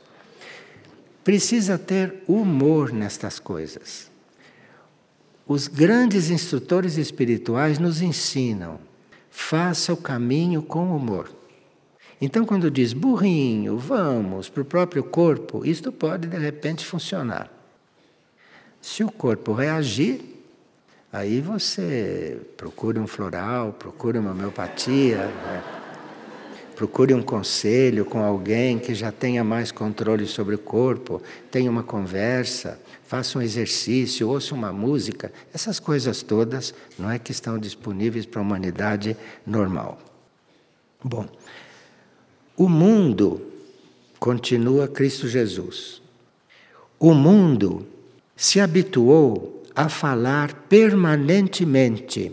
[1.29, 4.09] Precisa ter humor nestas coisas.
[5.45, 8.79] Os grandes instrutores espirituais nos ensinam:
[9.29, 11.31] faça o caminho com humor.
[12.19, 17.47] Então, quando diz burrinho, vamos para o próprio corpo, isto pode de repente funcionar.
[18.81, 20.39] Se o corpo reagir,
[21.11, 25.78] Aí você procure um floral, procure uma homeopatia, né?
[26.79, 31.83] Procure um conselho com alguém que já tenha mais controle sobre o corpo, tenha uma
[31.83, 35.29] conversa, faça um exercício, ouça uma música.
[35.53, 39.99] Essas coisas todas não é que estão disponíveis para a humanidade normal.
[41.03, 41.27] Bom,
[42.55, 43.41] o mundo
[44.17, 46.01] continua Cristo Jesus.
[46.97, 47.85] O mundo
[48.37, 52.31] se habituou a falar permanentemente.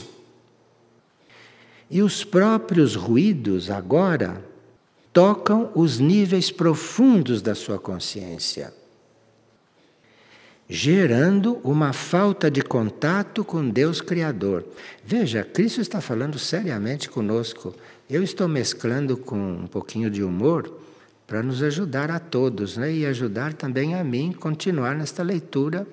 [1.91, 4.45] E os próprios ruídos agora
[5.13, 8.75] tocam os níveis profundos da sua consciência,
[10.69, 14.65] gerando uma falta de contato com Deus Criador.
[15.05, 17.75] Veja, Cristo está falando seriamente conosco.
[18.11, 20.71] Eu estou mesclando com um pouquinho de humor
[21.27, 22.93] para nos ajudar a todos né?
[22.93, 25.87] e ajudar também a mim continuar nesta leitura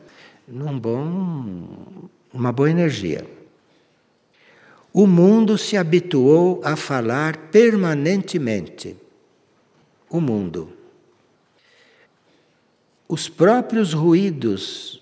[0.47, 3.25] num bom, uma boa energia.
[4.93, 8.95] O mundo se habituou a falar permanentemente.
[10.07, 10.71] O mundo.
[13.09, 15.01] Os próprios ruídos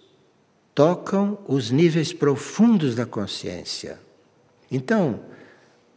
[0.74, 4.00] tocam os níveis profundos da consciência.
[4.72, 5.20] Então,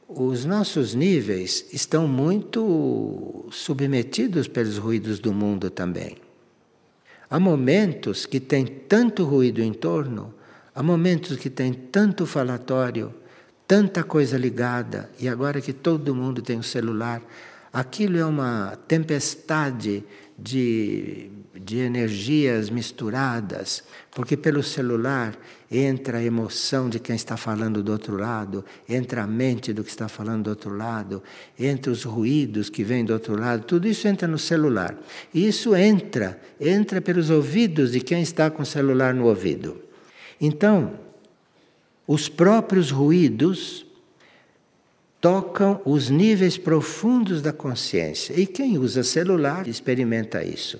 [0.09, 6.16] os nossos níveis estão muito submetidos pelos ruídos do mundo também.
[7.30, 10.35] Há momentos que tem tanto ruído em torno,
[10.74, 13.14] há momentos que tem tanto falatório,
[13.66, 17.22] tanta coisa ligada, e agora que todo mundo tem um celular,
[17.72, 20.05] aquilo é uma tempestade
[20.38, 25.37] de, de energias misturadas, porque pelo celular
[25.70, 29.90] entra a emoção de quem está falando do outro lado, entra a mente do que
[29.90, 31.22] está falando do outro lado,
[31.59, 34.96] entra os ruídos que vêm do outro lado, tudo isso entra no celular.
[35.33, 39.81] E isso entra, entra pelos ouvidos de quem está com o celular no ouvido.
[40.40, 41.03] Então,
[42.06, 43.86] os próprios ruídos
[45.20, 48.38] tocam os níveis profundos da consciência.
[48.38, 50.78] E quem usa celular experimenta isso,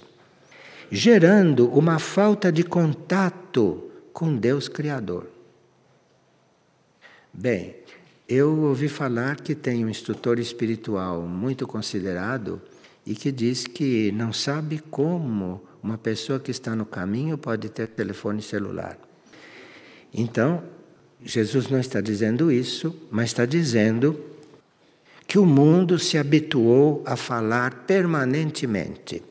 [0.91, 5.29] gerando uma falta de contato com Deus Criador.
[7.33, 7.75] Bem,
[8.29, 12.61] eu ouvi falar que tem um instrutor espiritual muito considerado
[13.07, 17.89] e que diz que não sabe como uma pessoa que está no caminho pode ter
[17.89, 18.99] telefone celular.
[20.13, 20.63] Então,
[21.25, 24.19] Jesus não está dizendo isso, mas está dizendo
[25.27, 29.23] que o mundo se habituou a falar permanentemente.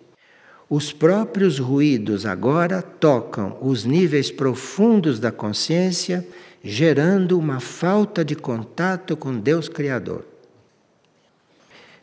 [0.67, 6.27] Os próprios ruídos agora tocam os níveis profundos da consciência,
[6.63, 10.25] gerando uma falta de contato com Deus Criador.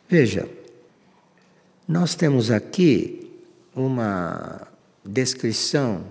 [0.07, 0.47] Veja,
[1.85, 3.29] nós temos aqui
[3.75, 4.67] uma
[5.03, 6.05] descrição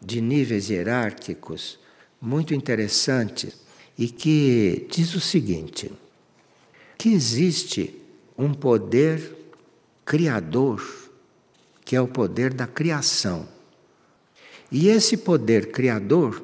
[0.00, 1.78] de níveis hierárquicos
[2.20, 3.52] muito interessante
[3.98, 5.92] e que diz o seguinte:
[6.98, 7.94] que existe
[8.36, 9.34] um poder
[10.04, 10.82] criador,
[11.84, 13.48] que é o poder da criação.
[14.70, 16.42] E esse poder criador,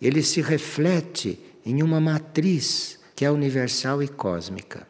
[0.00, 4.88] ele se reflete em uma matriz que é universal e cósmica.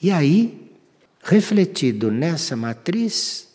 [0.00, 0.70] E aí,
[1.22, 3.48] refletido nessa matriz,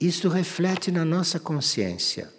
[0.00, 2.32] isto reflete na nossa consciência.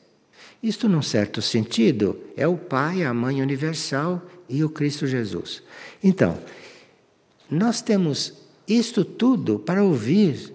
[0.62, 5.64] Isto, num certo sentido, é o Pai, a Mãe Universal e o Cristo Jesus.
[6.03, 6.38] Então,
[7.49, 8.34] nós temos
[8.68, 10.53] isto tudo para ouvir,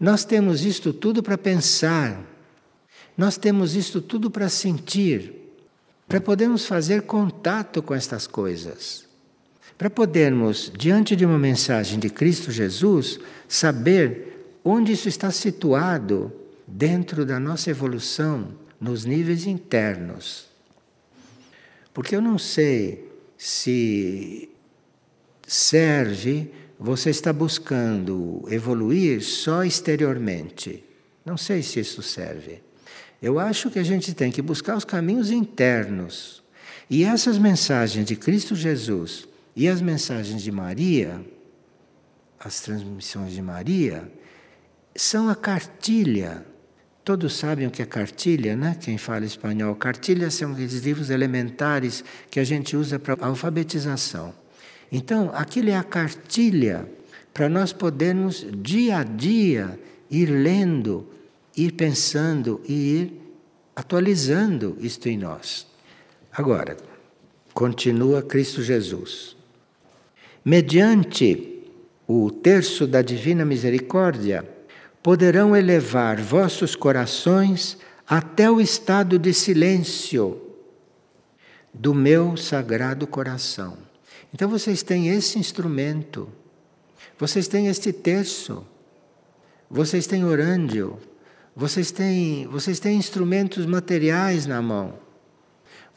[0.00, 2.24] nós temos isto tudo para pensar.
[3.16, 5.34] Nós temos isto tudo para sentir,
[6.06, 9.08] para podermos fazer contato com estas coisas.
[9.76, 13.18] Para podermos, diante de uma mensagem de Cristo Jesus,
[13.48, 16.32] saber onde isso está situado
[16.64, 18.48] dentro da nossa evolução,
[18.80, 20.48] nos níveis internos.
[21.92, 24.48] Porque eu não sei se
[25.46, 30.84] serve você está buscando evoluir só exteriormente.
[31.24, 32.62] Não sei se isso serve.
[33.20, 36.42] Eu acho que a gente tem que buscar os caminhos internos.
[36.88, 39.26] E essas mensagens de Cristo Jesus
[39.56, 41.20] e as mensagens de Maria,
[42.38, 44.10] as transmissões de Maria,
[44.94, 46.46] são a cartilha.
[47.08, 48.76] Todos sabem o que é cartilha, né?
[48.78, 49.74] Quem fala espanhol.
[49.76, 54.34] Cartilha são aqueles livros elementares que a gente usa para alfabetização.
[54.92, 56.86] Então, aquilo é a cartilha
[57.32, 59.80] para nós podermos dia a dia
[60.10, 61.08] ir lendo,
[61.56, 63.20] ir pensando e ir
[63.74, 65.66] atualizando isto em nós.
[66.30, 66.76] Agora,
[67.54, 69.34] continua Cristo Jesus.
[70.44, 71.64] Mediante
[72.06, 74.57] o terço da divina misericórdia,
[75.08, 80.38] poderão elevar vossos corações até o estado de silêncio
[81.72, 83.78] do meu sagrado coração.
[84.34, 86.28] Então vocês têm esse instrumento,
[87.18, 88.66] vocês têm este terço,
[89.70, 90.98] vocês têm orândio,
[91.56, 94.98] vocês têm, vocês têm instrumentos materiais na mão,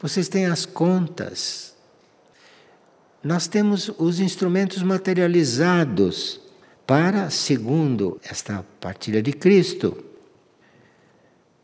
[0.00, 1.76] vocês têm as contas.
[3.22, 6.41] Nós temos os instrumentos materializados
[6.86, 10.04] para, segundo esta partilha de Cristo,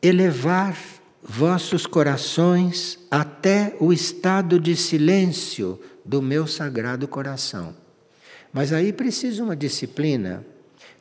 [0.01, 0.77] elevar
[1.23, 7.75] vossos corações até o estado de silêncio do meu sagrado coração.
[8.53, 10.45] Mas aí precisa uma disciplina.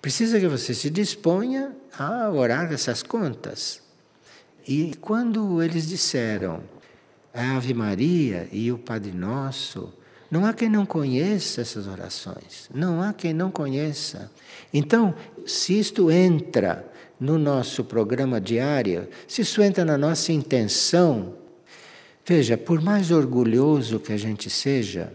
[0.01, 3.81] Precisa que você se disponha a orar essas contas.
[4.67, 6.61] E quando eles disseram
[7.33, 9.93] a Ave Maria e o Padre Nosso,
[10.29, 12.69] não há quem não conheça essas orações.
[12.73, 14.29] Não há quem não conheça.
[14.73, 15.15] Então,
[15.45, 16.85] se isto entra
[17.19, 21.33] no nosso programa diário, se isso entra na nossa intenção,
[22.29, 25.13] Veja, por mais orgulhoso que a gente seja,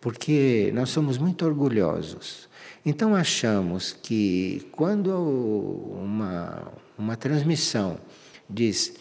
[0.00, 2.48] porque nós somos muito orgulhosos,
[2.84, 7.98] então achamos que quando uma, uma transmissão
[8.48, 8.94] diz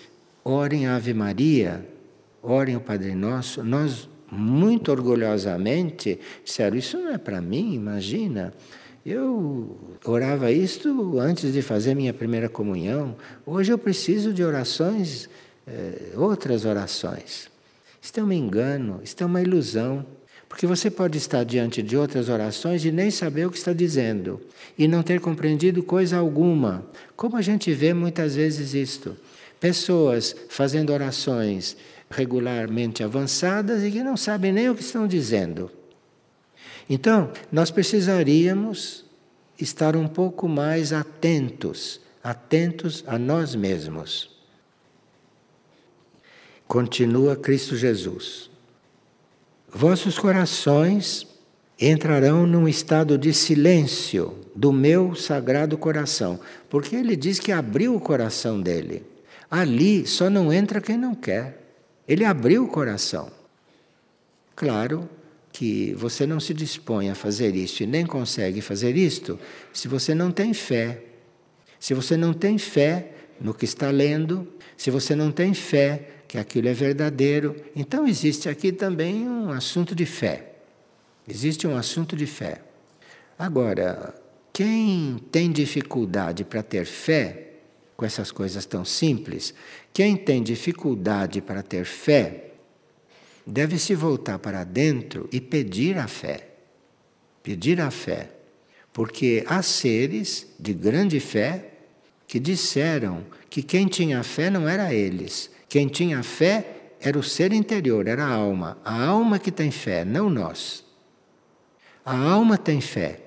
[0.44, 1.88] orem Ave Maria,
[2.42, 8.54] orem o Padre Nosso, nós muito orgulhosamente disseram, isso não é para mim, imagina.
[9.06, 13.16] Eu orava isto antes de fazer minha primeira comunhão.
[13.46, 15.30] Hoje eu preciso de orações
[15.68, 17.50] eh, outras orações.
[18.02, 20.06] Isto é um engano, isto é uma ilusão.
[20.48, 24.40] Porque você pode estar diante de outras orações e nem saber o que está dizendo,
[24.78, 26.86] e não ter compreendido coisa alguma.
[27.16, 29.18] Como a gente vê muitas vezes isto.
[29.60, 31.76] Pessoas fazendo orações
[32.16, 35.70] regularmente avançadas e que não sabem nem o que estão dizendo.
[36.90, 39.06] Então, nós precisaríamos
[39.60, 44.30] estar um pouco mais atentos, atentos a nós mesmos.
[46.68, 48.50] Continua Cristo Jesus.
[49.70, 51.28] Vossos corações
[51.80, 56.40] entrarão num estado de silêncio do meu sagrado coração,
[56.70, 59.04] porque ele diz que abriu o coração dele.
[59.52, 61.65] Ali só não entra quem não quer.
[62.08, 63.32] Ele abriu o coração.
[64.56, 65.10] Claro
[65.52, 69.40] que você não se dispõe a fazer isso e nem consegue fazer isto
[69.74, 71.04] se você não tem fé.
[71.80, 74.48] Se você não tem fé no que está lendo,
[74.78, 77.56] se você não tem fé que aquilo é verdadeiro.
[77.76, 80.54] Então existe aqui também um assunto de fé.
[81.28, 82.62] Existe um assunto de fé.
[83.38, 84.14] Agora,
[84.54, 87.55] quem tem dificuldade para ter fé
[87.96, 89.54] com essas coisas tão simples,
[89.94, 92.52] quem tem dificuldade para ter fé,
[93.46, 96.50] deve se voltar para dentro e pedir a fé.
[97.42, 98.32] Pedir a fé.
[98.92, 101.72] Porque há seres de grande fé
[102.28, 107.54] que disseram que quem tinha fé não era eles, quem tinha fé era o ser
[107.54, 108.78] interior, era a alma.
[108.84, 110.84] A alma que tem fé, não nós.
[112.04, 113.25] A alma tem fé.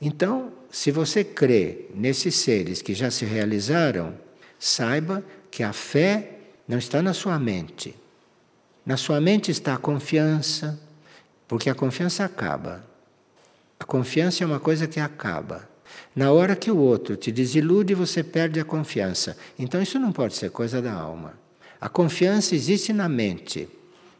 [0.00, 4.14] Então, se você crê nesses seres que já se realizaram,
[4.58, 7.94] saiba que a fé não está na sua mente.
[8.84, 10.78] Na sua mente está a confiança,
[11.46, 12.84] porque a confiança acaba.
[13.80, 15.68] A confiança é uma coisa que acaba.
[16.14, 19.36] Na hora que o outro te desilude, você perde a confiança.
[19.58, 21.34] Então, isso não pode ser coisa da alma.
[21.80, 23.68] A confiança existe na mente,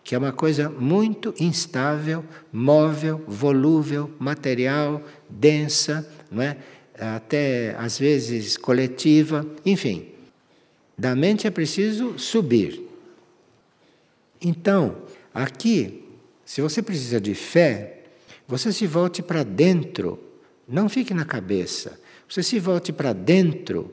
[0.05, 6.57] que é uma coisa muito instável, móvel, volúvel, material, densa, não é?
[6.99, 10.09] até às vezes coletiva, enfim.
[10.97, 12.83] Da mente é preciso subir.
[14.41, 14.97] Então,
[15.33, 16.05] aqui,
[16.45, 18.03] se você precisa de fé,
[18.47, 20.19] você se volte para dentro,
[20.67, 22.01] não fique na cabeça.
[22.29, 23.93] Você se volte para dentro,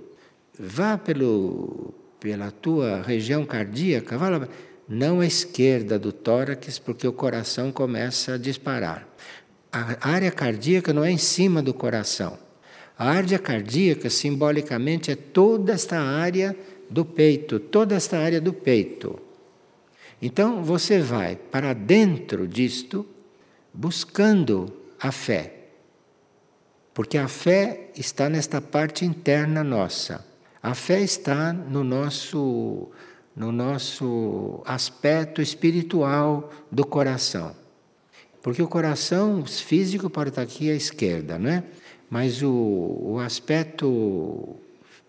[0.57, 4.47] vá pelo, pela tua região cardíaca, vá lá,
[4.88, 9.07] não à esquerda do tórax, porque o coração começa a disparar.
[9.76, 12.38] A área cardíaca não é em cima do coração.
[12.97, 16.57] A área cardíaca, simbolicamente, é toda esta área
[16.89, 19.19] do peito, toda esta área do peito.
[20.21, 23.05] Então você vai para dentro disto
[23.73, 25.53] buscando a fé.
[26.93, 30.26] Porque a fé está nesta parte interna nossa.
[30.63, 32.89] A fé está no nosso
[33.36, 37.64] no nosso aspecto espiritual do coração.
[38.45, 41.63] Porque o coração físico pode estar aqui à esquerda, não é?
[42.07, 44.55] Mas o, o aspecto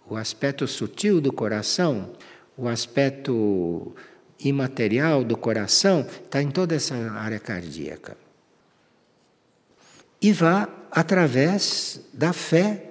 [0.09, 2.13] o aspecto sutil do coração,
[2.57, 3.95] o aspecto
[4.41, 8.17] imaterial do coração, está em toda essa área cardíaca.
[10.19, 12.85] E vá, através da fé,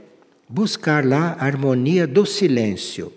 [0.48, 3.12] buscar lá a harmonia do silêncio.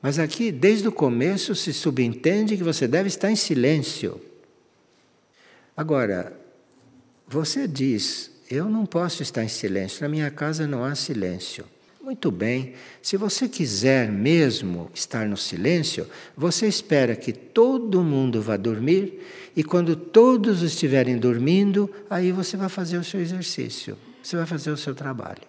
[0.00, 4.20] Mas aqui, desde o começo, se subentende que você deve estar em silêncio.
[5.76, 6.38] Agora,
[7.30, 11.64] você diz: Eu não posso estar em silêncio, na minha casa não há silêncio.
[12.02, 18.56] Muito bem, se você quiser mesmo estar no silêncio, você espera que todo mundo vá
[18.56, 19.24] dormir
[19.54, 24.72] e quando todos estiverem dormindo, aí você vai fazer o seu exercício, você vai fazer
[24.72, 25.42] o seu trabalho.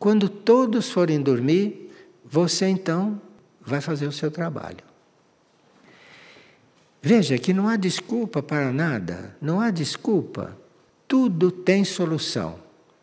[0.00, 1.92] Quando todos forem dormir,
[2.24, 3.20] você então
[3.60, 4.89] vai fazer o seu trabalho.
[7.02, 10.56] Veja que não há desculpa para nada, não há desculpa.
[11.08, 12.58] Tudo tem solução.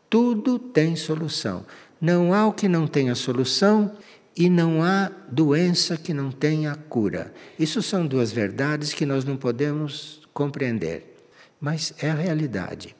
[0.09, 1.65] Tudo tem solução.
[1.99, 3.91] Não há o que não tenha solução
[4.35, 7.33] e não há doença que não tenha cura.
[7.57, 11.17] Isso são duas verdades que nós não podemos compreender,
[11.59, 12.95] mas é a realidade.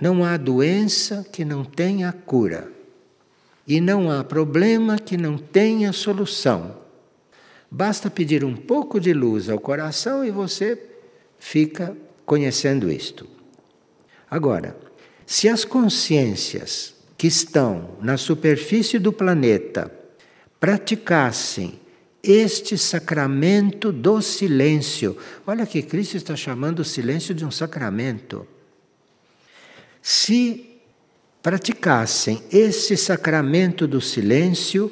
[0.00, 2.70] Não há doença que não tenha cura.
[3.66, 6.76] E não há problema que não tenha solução.
[7.70, 10.80] Basta pedir um pouco de luz ao coração e você
[11.38, 13.28] fica conhecendo isto.
[14.30, 14.76] Agora,
[15.26, 19.92] se as consciências que estão na superfície do planeta
[20.60, 21.80] praticassem
[22.22, 25.16] este sacramento do silêncio.
[25.46, 28.46] Olha que Cristo está chamando o silêncio de um sacramento.
[30.02, 30.78] Se
[31.42, 34.90] praticassem esse sacramento do silêncio,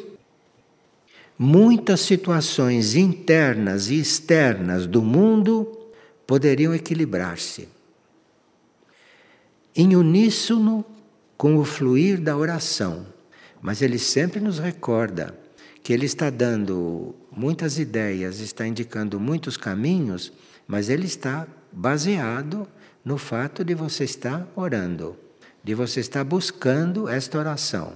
[1.39, 5.71] muitas situações internas e externas do mundo
[6.27, 7.69] poderiam equilibrar-se.
[9.75, 10.85] Em uníssono
[11.37, 13.07] com o fluir da oração.
[13.61, 15.37] Mas ele sempre nos recorda
[15.83, 20.33] que ele está dando muitas ideias, está indicando muitos caminhos,
[20.67, 22.67] mas ele está baseado
[23.05, 25.17] no fato de você estar orando,
[25.63, 27.93] de você estar buscando esta oração.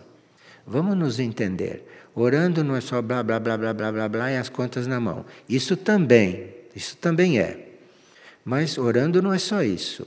[0.66, 1.84] Vamos nos entender.
[2.14, 4.98] Orando não é só blá blá blá blá blá blá blá e as contas na
[5.00, 5.24] mão.
[5.48, 7.68] Isso também, isso também é.
[8.44, 10.06] Mas orando não é só isso.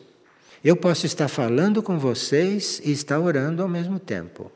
[0.63, 4.51] Eu posso estar falando com vocês e estar orando ao mesmo tempo.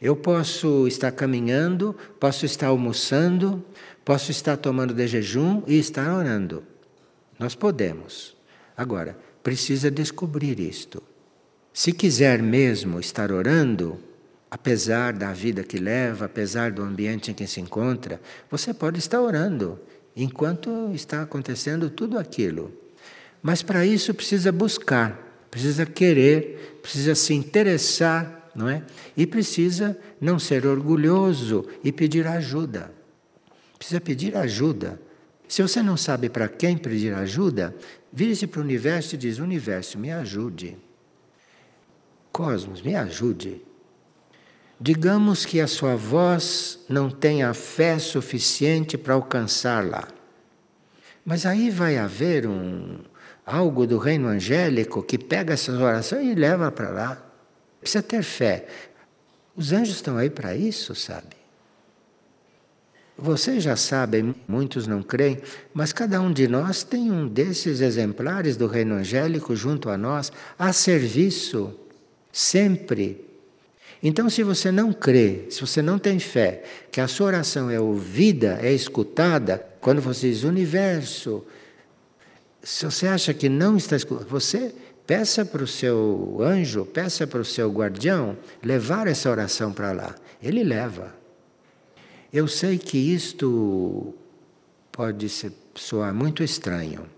[0.00, 3.64] Eu posso estar caminhando, posso estar almoçando,
[4.04, 6.62] posso estar tomando de jejum e estar orando.
[7.38, 8.36] Nós podemos.
[8.76, 11.02] Agora, precisa descobrir isto.
[11.72, 13.98] Se quiser mesmo estar orando,
[14.50, 18.20] apesar da vida que leva, apesar do ambiente em que se encontra,
[18.50, 19.78] você pode estar orando
[20.16, 22.72] enquanto está acontecendo tudo aquilo.
[23.42, 28.82] Mas para isso precisa buscar, precisa querer, precisa se interessar, não é?
[29.16, 32.92] E precisa não ser orgulhoso e pedir ajuda.
[33.78, 35.00] Precisa pedir ajuda.
[35.46, 37.74] Se você não sabe para quem pedir ajuda,
[38.12, 40.76] vire-se para o universo e diz: Universo, me ajude.
[42.32, 43.67] Cosmos, me ajude.
[44.80, 50.06] Digamos que a sua voz não tenha fé suficiente para alcançar lá.
[51.24, 52.98] Mas aí vai haver um,
[53.44, 57.22] algo do reino angélico que pega essas orações e leva para lá.
[57.80, 58.66] Precisa ter fé.
[59.56, 61.36] Os anjos estão aí para isso, sabe?
[63.16, 65.42] Vocês já sabem, muitos não creem,
[65.74, 70.30] mas cada um de nós tem um desses exemplares do reino angélico junto a nós,
[70.56, 71.74] a serviço,
[72.32, 73.27] sempre.
[74.02, 77.80] Então, se você não crê, se você não tem fé que a sua oração é
[77.80, 81.44] ouvida, é escutada, quando você diz universo,
[82.62, 84.72] se você acha que não está escutando, você
[85.06, 90.14] peça para o seu anjo, peça para o seu guardião levar essa oração para lá.
[90.42, 91.14] Ele leva.
[92.32, 94.14] Eu sei que isto
[94.92, 95.26] pode
[95.74, 97.08] soar muito estranho,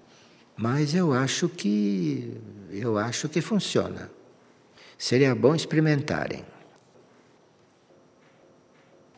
[0.57, 2.33] mas eu acho que
[2.71, 4.11] eu acho que funciona.
[4.97, 6.45] Seria bom experimentarem.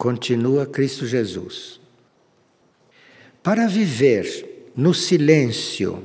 [0.02, 1.80] Continua Cristo Jesus.
[3.40, 6.04] Para viver no silêncio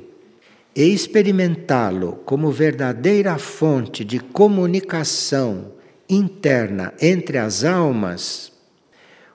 [0.75, 5.73] e experimentá-lo como verdadeira fonte de comunicação
[6.07, 8.51] interna entre as almas,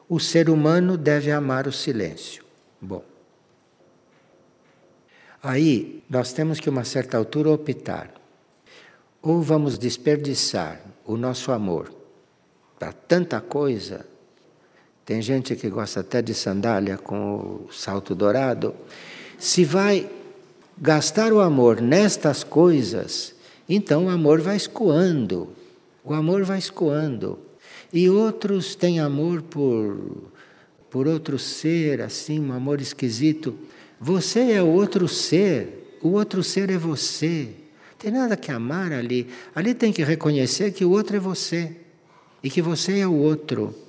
[0.09, 2.45] o ser humano deve amar o silêncio.
[2.81, 3.05] Bom.
[5.43, 8.15] Aí nós temos que, a uma certa altura, optar.
[9.21, 11.93] Ou vamos desperdiçar o nosso amor
[12.79, 14.12] para tanta coisa
[15.05, 18.75] tem gente que gosta até de sandália com o salto dourado.
[19.37, 20.09] Se vai
[20.79, 23.35] gastar o amor nestas coisas,
[23.69, 25.49] então o amor vai escoando.
[26.05, 27.39] O amor vai escoando.
[27.93, 30.31] E outros têm amor por,
[30.89, 33.55] por outro ser, assim, um amor esquisito.
[34.01, 37.49] Você é o outro ser, o outro ser é você.
[37.99, 39.29] Tem nada que amar ali.
[39.55, 41.77] Ali tem que reconhecer que o outro é você
[42.43, 43.82] e que você é o outro.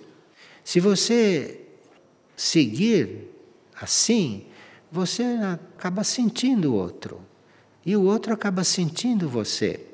[0.64, 1.61] Se você
[2.36, 3.30] seguir
[3.80, 4.45] assim,
[4.91, 7.22] você acaba sentindo o outro.
[7.86, 9.88] E o outro acaba sentindo você.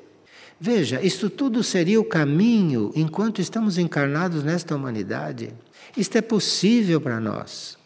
[0.60, 5.54] Veja, isto tudo seria o caminho enquanto estamos encarnados nesta humanidade.
[5.96, 7.78] Isto é possível para nós.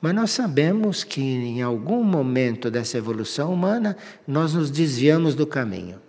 [0.00, 6.00] Mas nós sabemos que em algum momento dessa evolução humana nós nos desviamos do caminho.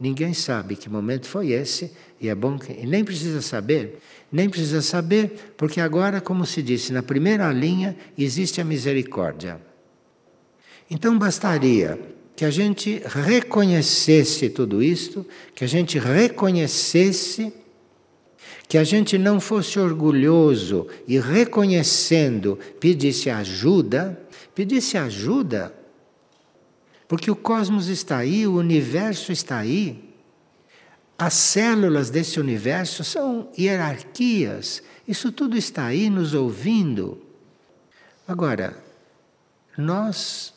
[0.00, 2.72] Ninguém sabe que momento foi esse, e é bom que.
[2.72, 3.98] E nem precisa saber,
[4.32, 9.60] nem precisa saber, porque agora, como se disse, na primeira linha existe a misericórdia.
[10.90, 12.00] Então bastaria
[12.34, 17.52] que a gente reconhecesse tudo isto, que a gente reconhecesse,
[18.66, 24.18] que a gente não fosse orgulhoso e reconhecendo pedisse ajuda,
[24.54, 25.74] pedisse ajuda
[27.10, 30.14] porque o cosmos está aí, o universo está aí.
[31.18, 34.80] As células desse universo são hierarquias.
[35.08, 37.20] Isso tudo está aí nos ouvindo.
[38.28, 38.80] Agora,
[39.76, 40.54] nós,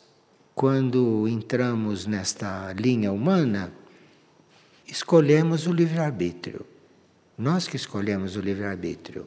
[0.54, 3.72] quando entramos nesta linha humana,
[4.86, 6.64] escolhemos o livre-arbítrio.
[7.36, 9.26] Nós que escolhemos o livre-arbítrio.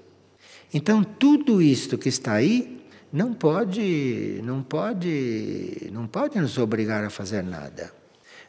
[0.73, 7.09] Então, tudo isto que está aí não pode, não pode, não pode nos obrigar a
[7.09, 7.91] fazer nada.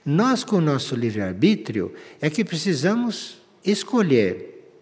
[0.04, 4.72] Nós, com o nosso livre-arbítrio, é que precisamos escolher.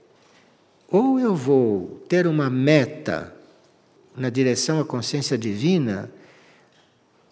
[0.88, 3.34] Ou eu vou ter uma meta
[4.16, 6.10] na direção à consciência divina,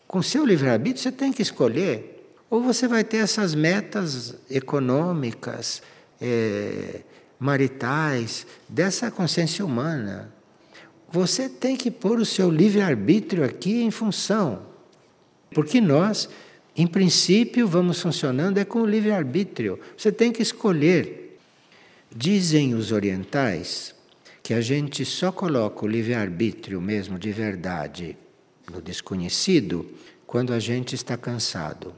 [0.07, 2.35] com seu livre-arbítrio você tem que escolher.
[2.51, 5.83] Ou você vai ter essas metas econômicas,
[6.21, 7.01] é,
[7.39, 10.34] maritais, dessa consciência humana.
[11.15, 14.63] Você tem que pôr o seu livre-arbítrio aqui em função.
[15.55, 16.29] Porque nós,
[16.77, 19.79] em princípio, vamos funcionando é com o livre-arbítrio.
[19.97, 21.39] Você tem que escolher.
[22.11, 23.95] Dizem os orientais
[24.43, 28.19] que a gente só coloca o livre-arbítrio mesmo de verdade
[28.73, 29.89] no desconhecido
[30.27, 31.95] quando a gente está cansado.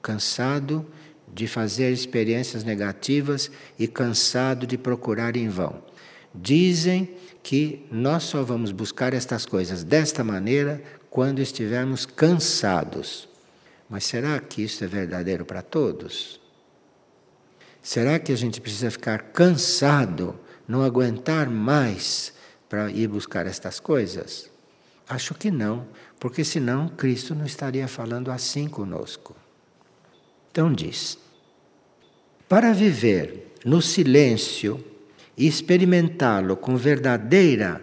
[0.00, 0.86] Cansado
[1.34, 5.82] de fazer experiências negativas e cansado de procurar em vão.
[6.34, 13.28] Dizem que nós só vamos buscar estas coisas desta maneira quando estivermos cansados.
[13.88, 16.40] Mas será que isso é verdadeiro para todos?
[17.80, 22.32] Será que a gente precisa ficar cansado, não aguentar mais
[22.68, 24.50] para ir buscar estas coisas?
[25.08, 25.86] Acho que não,
[26.18, 29.36] porque senão Cristo não estaria falando assim conosco.
[30.50, 31.18] Então diz:
[32.48, 34.82] para viver no silêncio,
[35.36, 37.80] e experimentá-lo com verdadeira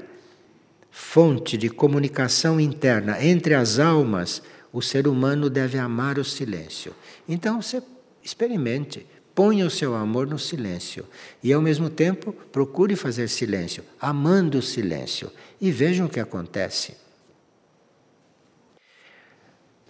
[0.89, 4.41] fonte de comunicação interna entre as almas,
[4.73, 6.93] o ser humano deve amar o silêncio.
[7.27, 7.81] Então você
[8.23, 11.05] experimente, ponha o seu amor no silêncio
[11.41, 16.95] e ao mesmo tempo procure fazer silêncio, amando o silêncio e vejam o que acontece.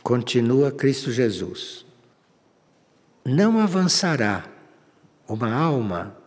[0.04, 1.86] Continua Cristo Jesus.
[3.24, 4.46] Não avançará
[5.28, 6.21] uma alma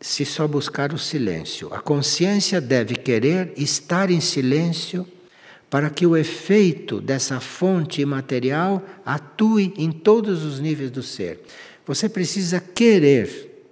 [0.00, 1.68] se só buscar o silêncio.
[1.72, 5.06] A consciência deve querer estar em silêncio
[5.68, 11.40] para que o efeito dessa fonte imaterial atue em todos os níveis do ser.
[11.86, 13.64] Você precisa querer,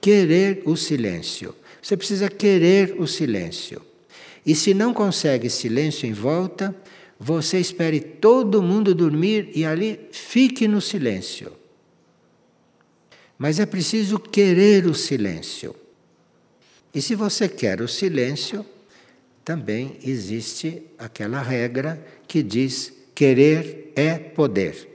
[0.00, 1.54] querer o silêncio.
[1.82, 3.82] Você precisa querer o silêncio.
[4.46, 6.74] E se não consegue silêncio em volta,
[7.18, 11.52] você espere todo mundo dormir e ali fique no silêncio.
[13.38, 15.74] Mas é preciso querer o silêncio.
[16.94, 18.64] E se você quer o silêncio,
[19.44, 24.88] também existe aquela regra que diz querer é poder.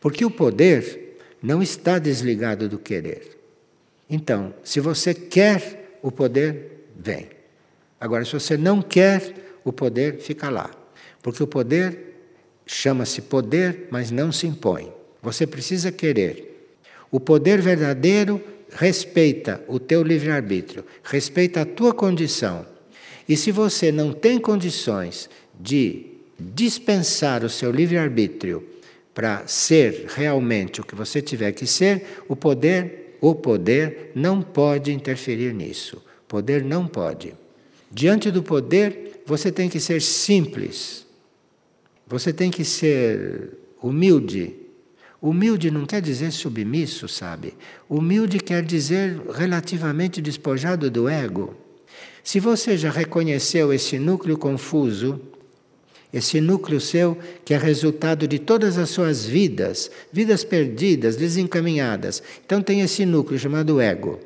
[0.00, 3.38] Porque o poder não está desligado do querer.
[4.08, 7.28] Então, se você quer o poder, vem.
[8.00, 9.34] Agora, se você não quer
[9.64, 10.70] o poder, fica lá.
[11.22, 12.16] Porque o poder
[12.66, 14.92] chama-se poder, mas não se impõe.
[15.22, 16.51] Você precisa querer.
[17.12, 22.66] O poder verdadeiro respeita o teu livre-arbítrio, respeita a tua condição.
[23.28, 25.28] E se você não tem condições
[25.60, 26.06] de
[26.40, 28.66] dispensar o seu livre-arbítrio
[29.14, 34.90] para ser realmente o que você tiver que ser, o poder, o poder não pode
[34.90, 35.98] interferir nisso.
[36.24, 37.34] O poder não pode.
[37.90, 41.06] Diante do poder, você tem que ser simples.
[42.06, 43.50] Você tem que ser
[43.82, 44.61] humilde.
[45.22, 47.54] Humilde não quer dizer submisso, sabe?
[47.88, 51.54] Humilde quer dizer relativamente despojado do ego.
[52.24, 55.20] Se você já reconheceu esse núcleo confuso,
[56.12, 62.20] esse núcleo seu que é resultado de todas as suas vidas, vidas perdidas, desencaminhadas.
[62.44, 64.18] Então tem esse núcleo chamado ego.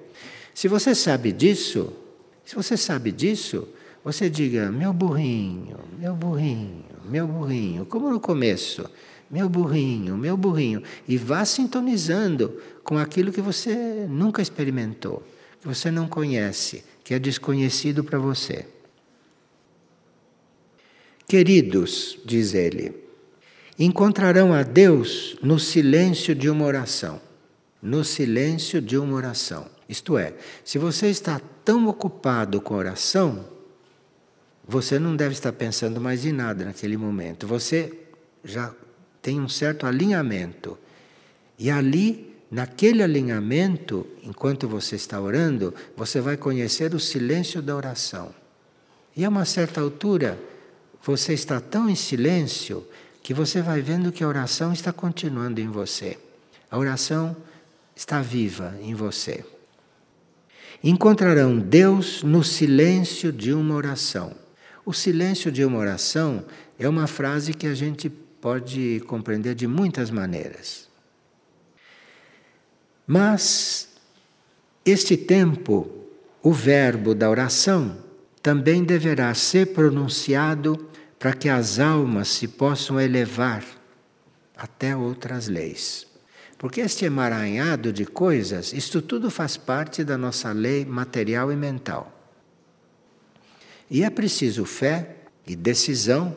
[0.54, 1.92] Se você sabe disso,
[2.42, 3.68] se você sabe disso,
[4.02, 8.88] você diga: meu burrinho, meu burrinho, meu burrinho, como no começo,
[9.30, 15.22] meu burrinho, meu burrinho, e vá sintonizando com aquilo que você nunca experimentou,
[15.60, 18.66] que você não conhece, que é desconhecido para você.
[21.26, 22.94] Queridos, diz ele,
[23.78, 27.20] encontrarão a Deus no silêncio de uma oração.
[27.82, 29.68] No silêncio de uma oração.
[29.88, 33.44] Isto é, se você está tão ocupado com oração,
[34.66, 37.46] você não deve estar pensando mais em nada naquele momento.
[37.46, 37.92] Você
[38.44, 38.74] já
[39.26, 40.78] tem um certo alinhamento.
[41.58, 48.32] E ali, naquele alinhamento, enquanto você está orando, você vai conhecer o silêncio da oração.
[49.16, 50.38] E a uma certa altura,
[51.02, 52.86] você está tão em silêncio
[53.20, 56.16] que você vai vendo que a oração está continuando em você.
[56.70, 57.36] A oração
[57.96, 59.44] está viva em você.
[60.84, 64.36] Encontrarão Deus no silêncio de uma oração.
[64.84, 66.44] O silêncio de uma oração
[66.78, 68.08] é uma frase que a gente
[68.40, 70.88] pode compreender de muitas maneiras.
[73.06, 73.88] Mas
[74.84, 75.88] este tempo,
[76.42, 77.98] o verbo da oração
[78.42, 83.64] também deverá ser pronunciado para que as almas se possam elevar
[84.56, 86.06] até outras leis.
[86.58, 92.12] Porque este emaranhado de coisas, isto tudo faz parte da nossa lei material e mental.
[93.90, 95.16] E é preciso fé
[95.46, 96.36] e decisão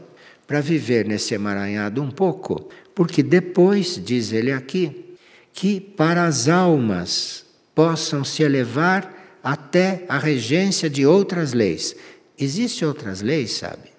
[0.49, 5.15] para viver nesse emaranhado um pouco, porque depois, diz ele aqui,
[5.53, 7.45] que para as almas
[7.75, 11.95] possam se elevar até a regência de outras leis.
[12.35, 13.91] Existem outras leis, sabe?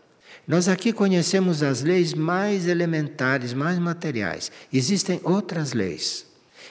[0.44, 4.50] Nós aqui conhecemos as leis mais elementares, mais materiais.
[4.72, 6.26] Existem outras leis.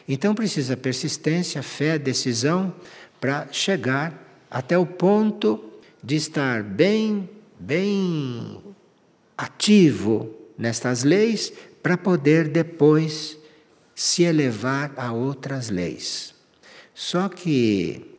[0.09, 2.75] Então precisa persistência, fé, decisão
[3.21, 5.63] para chegar até o ponto
[6.03, 8.68] de estar bem, bem
[9.39, 13.37] ativo nestas leis para poder depois
[13.95, 16.35] se elevar a outras leis.
[16.93, 18.17] Só que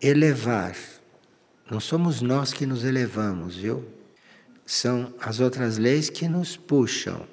[0.00, 0.74] elevar,
[1.70, 3.84] não somos nós que nos elevamos, viu?
[4.64, 7.26] são as outras leis que nos puxam.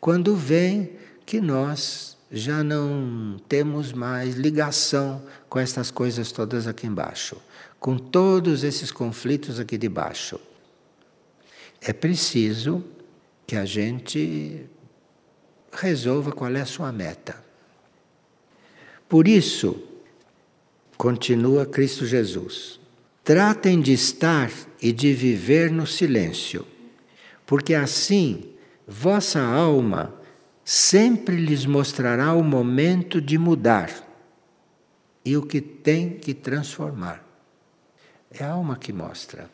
[0.00, 7.36] Quando vem que nós já não temos mais ligação com estas coisas todas aqui embaixo,
[7.78, 10.40] com todos esses conflitos aqui de baixo.
[11.84, 12.84] É preciso
[13.44, 14.66] que a gente
[15.72, 17.42] resolva qual é a sua meta.
[19.08, 19.82] Por isso,
[20.96, 22.78] continua Cristo Jesus.
[23.24, 26.66] Tratem de estar e de viver no silêncio,
[27.44, 28.52] porque assim
[28.86, 30.14] vossa alma
[30.64, 33.90] sempre lhes mostrará o momento de mudar
[35.24, 37.24] e o que tem que transformar.
[38.30, 39.50] É a alma que mostra.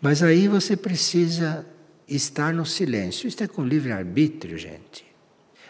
[0.00, 1.66] Mas aí você precisa
[2.08, 3.28] estar no silêncio.
[3.28, 5.04] Isso é com livre-arbítrio, gente.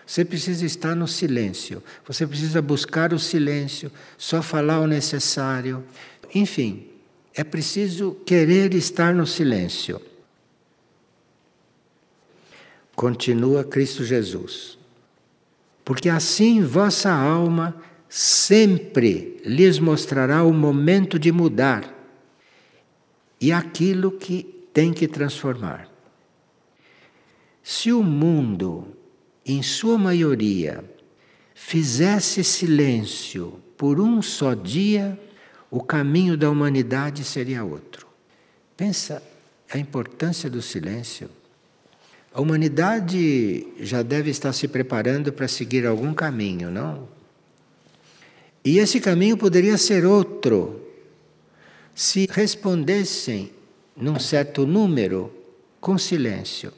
[0.06, 1.82] Você precisa estar no silêncio.
[2.06, 5.84] Você precisa buscar o silêncio, só falar o necessário.
[6.34, 6.88] Enfim,
[7.34, 10.00] é preciso querer estar no silêncio.
[12.96, 14.78] Continua Cristo Jesus.
[15.84, 21.99] Porque assim vossa alma sempre lhes mostrará o momento de mudar
[23.40, 25.88] e aquilo que tem que transformar.
[27.62, 28.88] Se o mundo,
[29.46, 30.84] em sua maioria,
[31.54, 35.18] fizesse silêncio por um só dia,
[35.70, 38.06] o caminho da humanidade seria outro.
[38.76, 39.22] Pensa
[39.70, 41.30] a importância do silêncio.
[42.32, 47.08] A humanidade já deve estar se preparando para seguir algum caminho, não?
[48.64, 50.89] E esse caminho poderia ser outro
[52.00, 53.52] se respondessem
[53.94, 55.30] num certo número
[55.78, 56.72] com silêncio.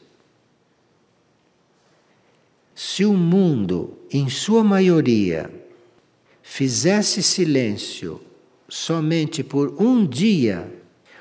[2.75, 5.49] Se o mundo, em sua maioria,
[6.43, 8.21] fizesse silêncio
[8.69, 10.69] somente por um dia,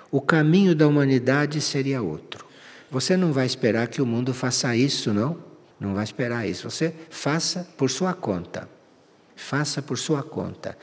[0.09, 2.43] o caminho da humanidade seria outro.
[2.89, 5.37] Você não vai esperar que o mundo faça isso, não?
[5.79, 6.67] Não vai esperar isso.
[6.67, 8.67] Você faça por sua conta.
[9.35, 10.75] Faça por sua conta.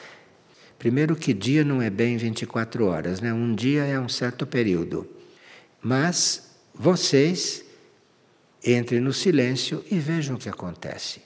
[0.79, 3.33] Primeiro que dia não é bem 24 horas, né?
[3.33, 5.09] Um dia é um certo período.
[5.83, 7.65] Mas vocês
[8.65, 11.23] entrem no silêncio e vejam o que acontece.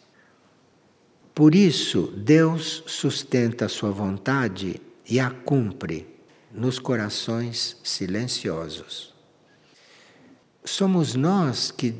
[1.35, 6.07] Por isso, Deus sustenta a sua vontade e a cumpre
[6.53, 9.15] nos corações silenciosos.
[10.65, 11.95] Somos nós que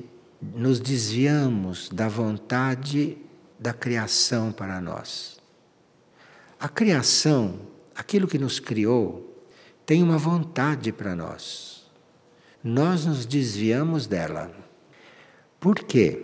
[0.55, 3.17] nos desviamos da vontade
[3.59, 5.32] da criação para nós.
[6.63, 7.59] A criação,
[7.93, 9.37] aquilo que nos criou,
[9.85, 11.91] tem uma vontade para nós.
[12.63, 14.49] Nós nos desviamos dela.
[15.59, 16.23] Por quê?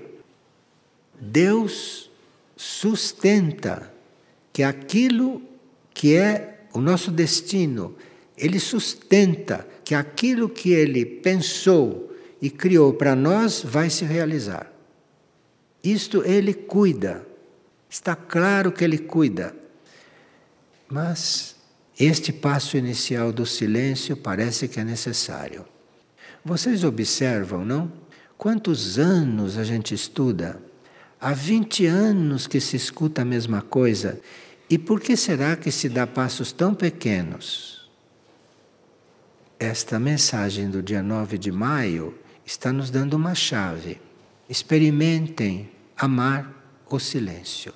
[1.20, 2.08] Deus
[2.56, 3.92] sustenta
[4.52, 5.42] que aquilo
[5.92, 7.96] que é o nosso destino,
[8.36, 14.72] ele sustenta que aquilo que ele pensou e criou para nós vai se realizar.
[15.82, 17.26] Isto ele cuida.
[17.90, 19.57] Está claro que ele cuida.
[20.88, 21.56] Mas
[21.98, 25.64] este passo inicial do silêncio parece que é necessário.
[26.44, 27.92] Vocês observam, não?
[28.38, 30.62] Quantos anos a gente estuda?
[31.20, 34.20] Há 20 anos que se escuta a mesma coisa.
[34.70, 37.90] E por que será que se dá passos tão pequenos?
[39.58, 42.16] Esta mensagem do dia 9 de maio
[42.46, 44.00] está nos dando uma chave.
[44.48, 46.54] Experimentem amar
[46.88, 47.74] o silêncio.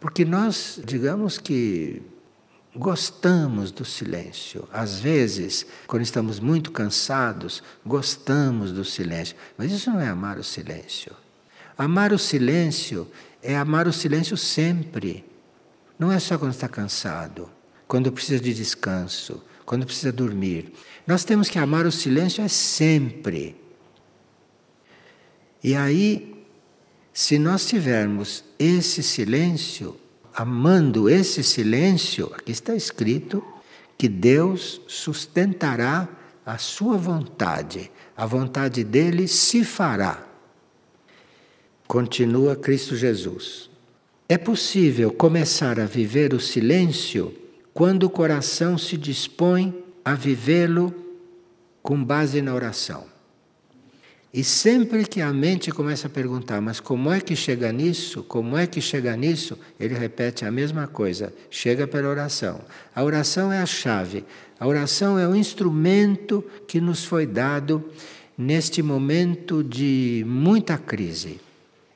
[0.00, 2.02] Porque nós, digamos que
[2.74, 4.68] gostamos do silêncio.
[4.72, 9.36] Às vezes, quando estamos muito cansados, gostamos do silêncio.
[9.56, 11.12] Mas isso não é amar o silêncio.
[11.76, 13.08] Amar o silêncio
[13.42, 15.24] é amar o silêncio sempre.
[15.98, 17.50] Não é só quando está cansado,
[17.88, 20.72] quando precisa de descanso, quando precisa dormir.
[21.06, 23.56] Nós temos que amar o silêncio é sempre.
[25.62, 26.37] E aí,
[27.18, 29.96] se nós tivermos esse silêncio,
[30.32, 33.42] amando esse silêncio, aqui está escrito
[33.98, 36.08] que Deus sustentará
[36.46, 40.24] a sua vontade, a vontade dele se fará.
[41.88, 43.68] Continua Cristo Jesus.
[44.28, 47.36] É possível começar a viver o silêncio
[47.74, 50.94] quando o coração se dispõe a vivê-lo
[51.82, 53.17] com base na oração.
[54.32, 58.22] E sempre que a mente começa a perguntar, mas como é que chega nisso?
[58.22, 59.58] Como é que chega nisso?
[59.80, 62.60] Ele repete a mesma coisa: chega pela oração.
[62.94, 64.24] A oração é a chave,
[64.60, 67.82] a oração é o instrumento que nos foi dado
[68.36, 71.40] neste momento de muita crise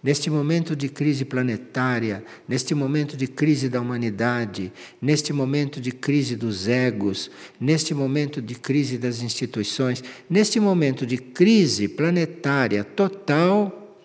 [0.02, 6.34] neste momento de crise planetária, neste momento de crise da humanidade, neste momento de crise
[6.34, 7.30] dos egos,
[7.60, 13.96] neste momento de crise das instituições, neste momento de crise planetária total,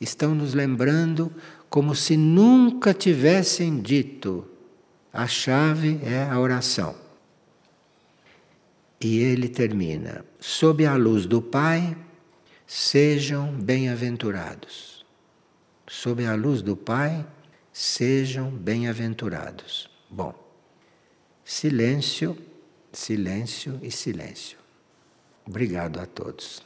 [0.00, 1.32] estão nos lembrando
[1.70, 4.44] como se nunca tivessem dito:
[5.12, 6.96] a chave é a oração.
[9.00, 11.96] E ele termina: sob a luz do Pai,
[12.66, 14.93] sejam bem-aventurados
[15.86, 17.26] sob a luz do Pai,
[17.72, 19.90] sejam bem-aventurados.
[20.08, 20.34] Bom,
[21.44, 22.36] silêncio,
[22.92, 24.58] silêncio e silêncio.
[25.46, 26.64] Obrigado a todos.